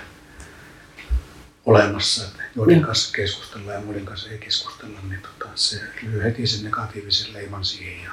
olemassa, 1.65 2.23
että 2.23 2.43
joiden 2.55 2.77
Joo. 2.77 2.85
kanssa 2.85 3.13
keskustellaan 3.15 3.75
ja 3.75 3.85
muiden 3.85 4.05
kanssa 4.05 4.29
ei 4.29 4.37
keskustella, 4.37 4.99
niin 5.09 5.21
tota, 5.21 5.51
se 5.55 5.81
lyö 6.03 6.23
heti 6.23 6.47
sen 6.47 6.63
negatiivisen 6.63 7.33
leiman 7.33 7.65
siihen 7.65 8.03
ja 8.03 8.11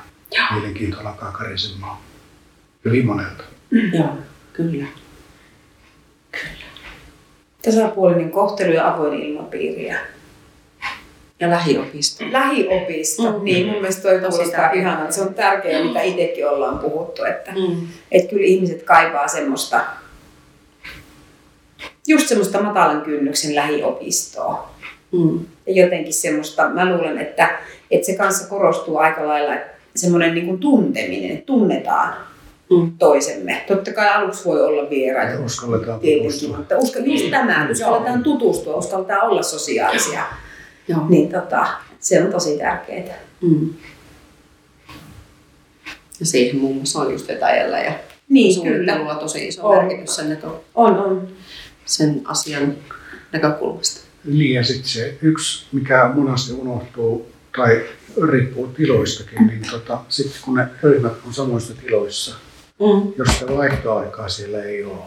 mielenkiinto 0.50 1.00
alkaa 1.00 1.32
karisemaan 1.32 1.98
hyvin 2.84 3.06
monelta. 3.06 3.44
Joo, 3.98 4.08
kyllä. 4.52 4.86
Tasapuolinen 7.62 8.30
kohtelu 8.30 8.72
ja 8.72 8.94
avoin 8.94 9.22
ilmapiiri. 9.22 9.86
Ja 9.86 9.96
Ja 11.40 11.50
lähiopisto. 11.50 12.24
lähiopisto. 12.32 13.32
Mm. 13.38 13.44
Niin, 13.44 13.66
mun 13.66 13.74
mielestä 13.80 14.02
toi 14.02 14.18
kuulostaa 14.30 14.70
ihanaa. 14.70 15.10
Se 15.10 15.20
on 15.22 15.34
tärkeää, 15.34 15.84
mitä 15.84 16.02
itsekin 16.02 16.48
ollaan 16.48 16.78
puhuttu. 16.78 17.24
Että, 17.24 17.50
Mm. 17.52 17.86
että 18.12 18.30
kyllä 18.30 18.46
ihmiset 18.46 18.82
kaipaa 18.82 19.28
semmoista, 19.28 19.80
just 22.06 22.28
semmoista 22.28 22.62
matalan 22.62 23.02
kynnyksen 23.02 23.54
lähiopistoa. 23.54 24.70
Mm. 25.12 25.40
Ja 25.66 25.84
jotenkin 25.84 26.14
semmoista, 26.14 26.68
mä 26.68 26.96
luulen, 26.96 27.18
että, 27.18 27.58
että 27.90 28.06
se 28.06 28.16
kanssa 28.16 28.48
korostuu 28.48 28.96
aika 28.98 29.26
lailla, 29.26 29.54
että 29.54 29.70
semmoinen 29.96 30.34
niin 30.34 30.46
kuin 30.46 30.58
tunteminen, 30.60 31.30
että 31.30 31.46
tunnetaan 31.46 32.14
Mm. 32.70 32.92
toisemme. 32.98 33.64
Totta 33.68 33.92
kai 33.92 34.08
aluksi 34.08 34.44
voi 34.44 34.62
olla 34.62 34.90
vieraita. 34.90 35.32
Ja 35.32 35.40
uskalletaan 35.44 36.00
tutustua. 36.00 36.56
mutta 36.56 36.78
uskal, 36.78 37.02
just 37.04 37.30
tämä, 37.30 37.68
uskalletaan 37.70 38.22
tutustua, 38.22 38.74
uskalletaan 38.76 39.22
olla 39.30 39.42
sosiaalisia. 39.42 40.26
Joo. 40.88 41.06
Niin 41.08 41.28
tota, 41.32 41.66
se 42.00 42.22
on 42.22 42.32
tosi 42.32 42.58
tärkeää. 42.58 43.18
Mm. 43.40 43.70
Ja 46.20 46.26
siihen 46.26 46.56
muun 46.56 46.76
muassa 46.76 46.98
on 46.98 47.12
just 47.12 47.28
vetäjällä 47.28 47.80
ja 47.80 47.92
Niin, 48.28 48.54
suunnittelulla 48.54 49.14
tosi 49.14 49.48
iso 49.48 49.68
On. 49.68 49.84
merkitys 49.84 50.16
sen, 50.16 50.28
näkö, 50.28 50.46
On, 50.74 50.98
on. 50.98 51.28
sen 51.84 52.20
asian 52.24 52.74
näkökulmasta. 53.32 54.00
Niin 54.24 54.54
ja 54.54 54.64
sitten 54.64 54.88
se 54.88 55.14
yksi, 55.22 55.66
mikä 55.72 56.10
monasti 56.14 56.52
unohtuu 56.52 57.30
tai 57.56 57.84
riippuu 58.30 58.66
tiloistakin, 58.66 59.46
niin 59.46 59.62
tota, 59.70 59.98
sitten 60.08 60.40
kun 60.44 60.54
ne 60.54 60.66
ryhmät 60.82 61.12
on 61.26 61.34
samoissa 61.34 61.74
tiloissa, 61.74 62.34
Mm. 62.80 63.12
jos 63.18 63.38
sitä 63.38 63.56
vaihtoaikaa 63.56 64.28
siellä 64.28 64.62
ei 64.62 64.84
ole, 64.84 65.00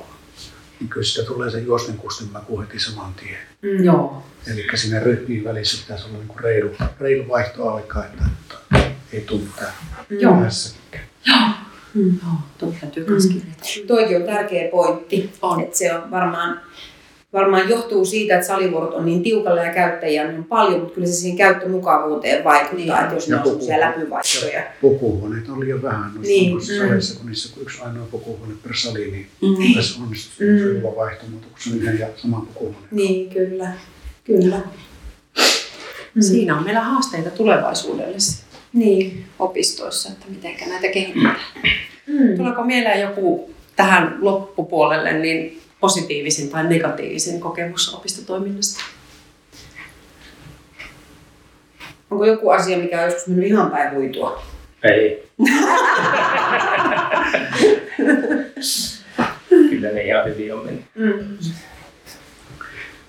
niin 0.80 0.90
kyllä 0.90 1.06
sitä 1.06 1.28
tulee 1.28 1.50
se 1.50 1.60
juosten 1.60 1.98
kustenmaku 1.98 2.62
heti 2.62 2.80
saman 2.80 3.14
tien. 3.14 3.38
Mm. 3.62 3.84
Joo. 3.84 4.24
Eli 4.48 4.68
siinä 4.76 5.00
ryhmien 5.00 5.44
välissä 5.44 5.84
pitäisi 5.84 6.06
olla 6.06 6.18
niinku 6.18 6.36
reilu, 6.38 6.72
reilu 7.00 7.30
vaihtoaika, 7.30 8.06
että, 8.06 8.24
että 8.76 8.92
ei 9.14 9.22
tule 9.22 9.42
mitään 9.42 9.74
Joo. 10.10 10.36
hässäkkää. 10.36 11.02
Mm. 11.94 12.20
Joo, 12.24 12.36
tuon 12.58 12.76
täytyy 12.82 13.06
kirjata. 13.06 13.88
Toikin 13.88 14.18
on 14.18 14.24
tärkeä 14.24 14.70
pointti. 14.72 15.34
On. 15.42 15.62
Että 15.62 15.78
se 15.78 15.94
on 15.94 16.12
varmaan, 16.12 16.62
varmaan 17.34 17.70
johtuu 17.70 18.06
siitä, 18.06 18.36
että 18.36 18.48
salivuorot 18.48 18.94
on 18.94 19.06
niin 19.06 19.24
tiukalla 19.24 19.62
ja 19.64 19.74
käyttäjiä 19.74 20.24
on 20.24 20.30
niin 20.30 20.44
paljon, 20.44 20.80
mutta 20.80 20.96
kyllä 20.96 21.08
se 21.08 21.14
siihen 21.14 21.38
käyttömukavuuteen 21.38 22.44
vaikuttaa, 22.44 22.78
Niin. 22.78 23.04
että 23.04 23.16
jos 23.16 23.30
ne 23.30 23.36
on 23.36 23.42
sellaisia 23.44 23.76
puku- 23.76 23.80
läpyvaihtoja. 23.80 24.64
Pukuhuoneita 24.82 25.52
on 25.52 25.60
liian 25.60 25.82
vähän 25.82 26.02
noissa 26.16 26.22
Niin, 26.22 26.54
mm. 26.56 26.62
saleissa, 26.62 27.20
kun 27.20 27.28
niissä 27.28 27.54
on 27.58 27.62
yksi 27.62 27.82
ainoa 27.82 28.06
pukuhuone 28.12 28.54
per 28.64 28.76
sali, 28.76 29.12
niin 29.12 29.28
Mm. 29.42 29.76
tässä 29.76 30.00
Mm. 30.00 30.16
se 30.16 30.44
hyvä 30.64 30.96
vaihto, 30.96 31.26
mutta 31.32 31.48
kun 31.48 31.58
se 31.60 31.70
on 31.70 31.76
yhden 31.80 32.00
ja 32.00 32.08
saman 32.16 32.42
pukuhuoneen. 32.48 32.84
Niin, 32.92 33.30
kyllä. 33.30 33.72
Kyllä. 34.24 34.62
Mm. 36.16 36.22
Siinä 36.22 36.58
on 36.58 36.64
meillä 36.64 36.82
haasteita 36.82 37.30
tulevaisuudelle 37.30 38.18
Niin. 38.74 39.26
opistoissa, 39.40 40.10
että 40.10 40.26
miten 40.30 40.70
näitä 40.70 40.88
kehitetään. 40.88 41.36
Mm. 42.08 42.38
Tuleeko 42.38 42.64
mieleen 42.64 43.02
joku 43.02 43.50
tähän 43.76 44.18
loppupuolelle 44.22 45.14
niin 45.14 45.62
positiivisin 45.84 46.50
tai 46.50 46.64
negatiivisin 46.64 47.40
kokemus 47.40 47.94
opistotoiminnasta? 47.94 48.84
Onko 52.12 52.26
joku 52.26 52.50
asia, 52.50 52.78
mikä 52.78 53.00
on 53.00 53.06
joskus 53.06 53.28
mennyt 53.28 53.48
ihan 53.48 53.72
päin 53.72 53.96
huitua? 53.96 54.44
Ei. 54.84 55.30
Kyllä 59.70 59.92
ne 59.92 60.04
ihan 60.04 60.26
hyvin 60.26 60.54
on 60.54 60.66
mennyt. 60.66 60.86
Mm. 60.96 61.38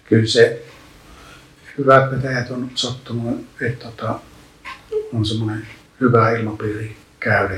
Kyllä 0.04 0.26
se 0.26 0.62
hyvät 1.78 2.10
vetäjät 2.10 2.50
on 2.50 2.70
sattunut, 2.74 3.46
että 3.60 3.84
tota, 3.84 4.20
on 5.12 5.26
semmoinen 5.26 5.66
hyvä 6.00 6.30
ilmapiiri 6.30 6.96
käydä 7.20 7.56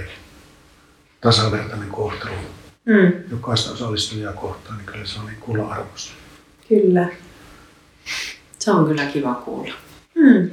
tasavertainen 1.20 1.88
kohtelu 1.88 2.34
Mm. 2.86 3.12
jokaista 3.30 3.72
osallistujaa 3.72 4.32
kohtaan, 4.32 4.76
niin 4.76 4.86
kyllä 4.86 5.06
se 5.06 5.20
on 5.20 5.26
niin 5.26 5.36
kuulla 5.40 5.72
arvosta. 5.72 6.12
Kyllä. 6.68 7.06
Se 8.58 8.70
on 8.70 8.86
kyllä 8.86 9.06
kiva 9.06 9.34
kuulla. 9.34 9.74
Mm. 10.14 10.50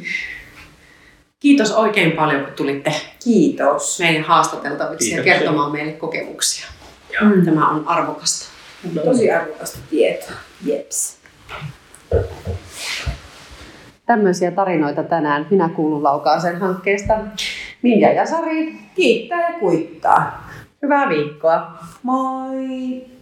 Kiitos 1.39 1.71
oikein 1.71 2.11
paljon, 2.11 2.43
kun 2.45 2.53
tulitte 2.53 2.93
Kiitos. 3.23 3.99
meidän 3.99 4.23
haastateltaviksi 4.23 5.09
ja 5.09 5.15
Kiitoksia. 5.15 5.33
kertomaan 5.33 5.71
meille 5.71 5.91
kokemuksia. 5.91 6.65
Mm. 7.21 7.45
Tämä 7.45 7.69
on 7.69 7.87
arvokasta. 7.87 8.45
Tosi 9.05 9.31
arvokasta 9.31 9.79
tietoa. 9.89 10.35
Jeps. 10.65 11.17
Tämmöisiä 14.05 14.51
tarinoita 14.51 15.03
tänään 15.03 15.47
Minä 15.49 15.69
kuulun 15.69 16.03
Laukaaseen 16.03 16.59
hankkeesta. 16.59 17.13
Minja 17.81 18.13
ja 18.13 18.25
Sari, 18.25 18.73
Kiittää 18.95 19.49
ja 19.49 19.59
kuittaa. 19.59 20.49
Hyvää 20.83 21.09
viikkoa. 21.09 21.71
Moi! 22.03 23.12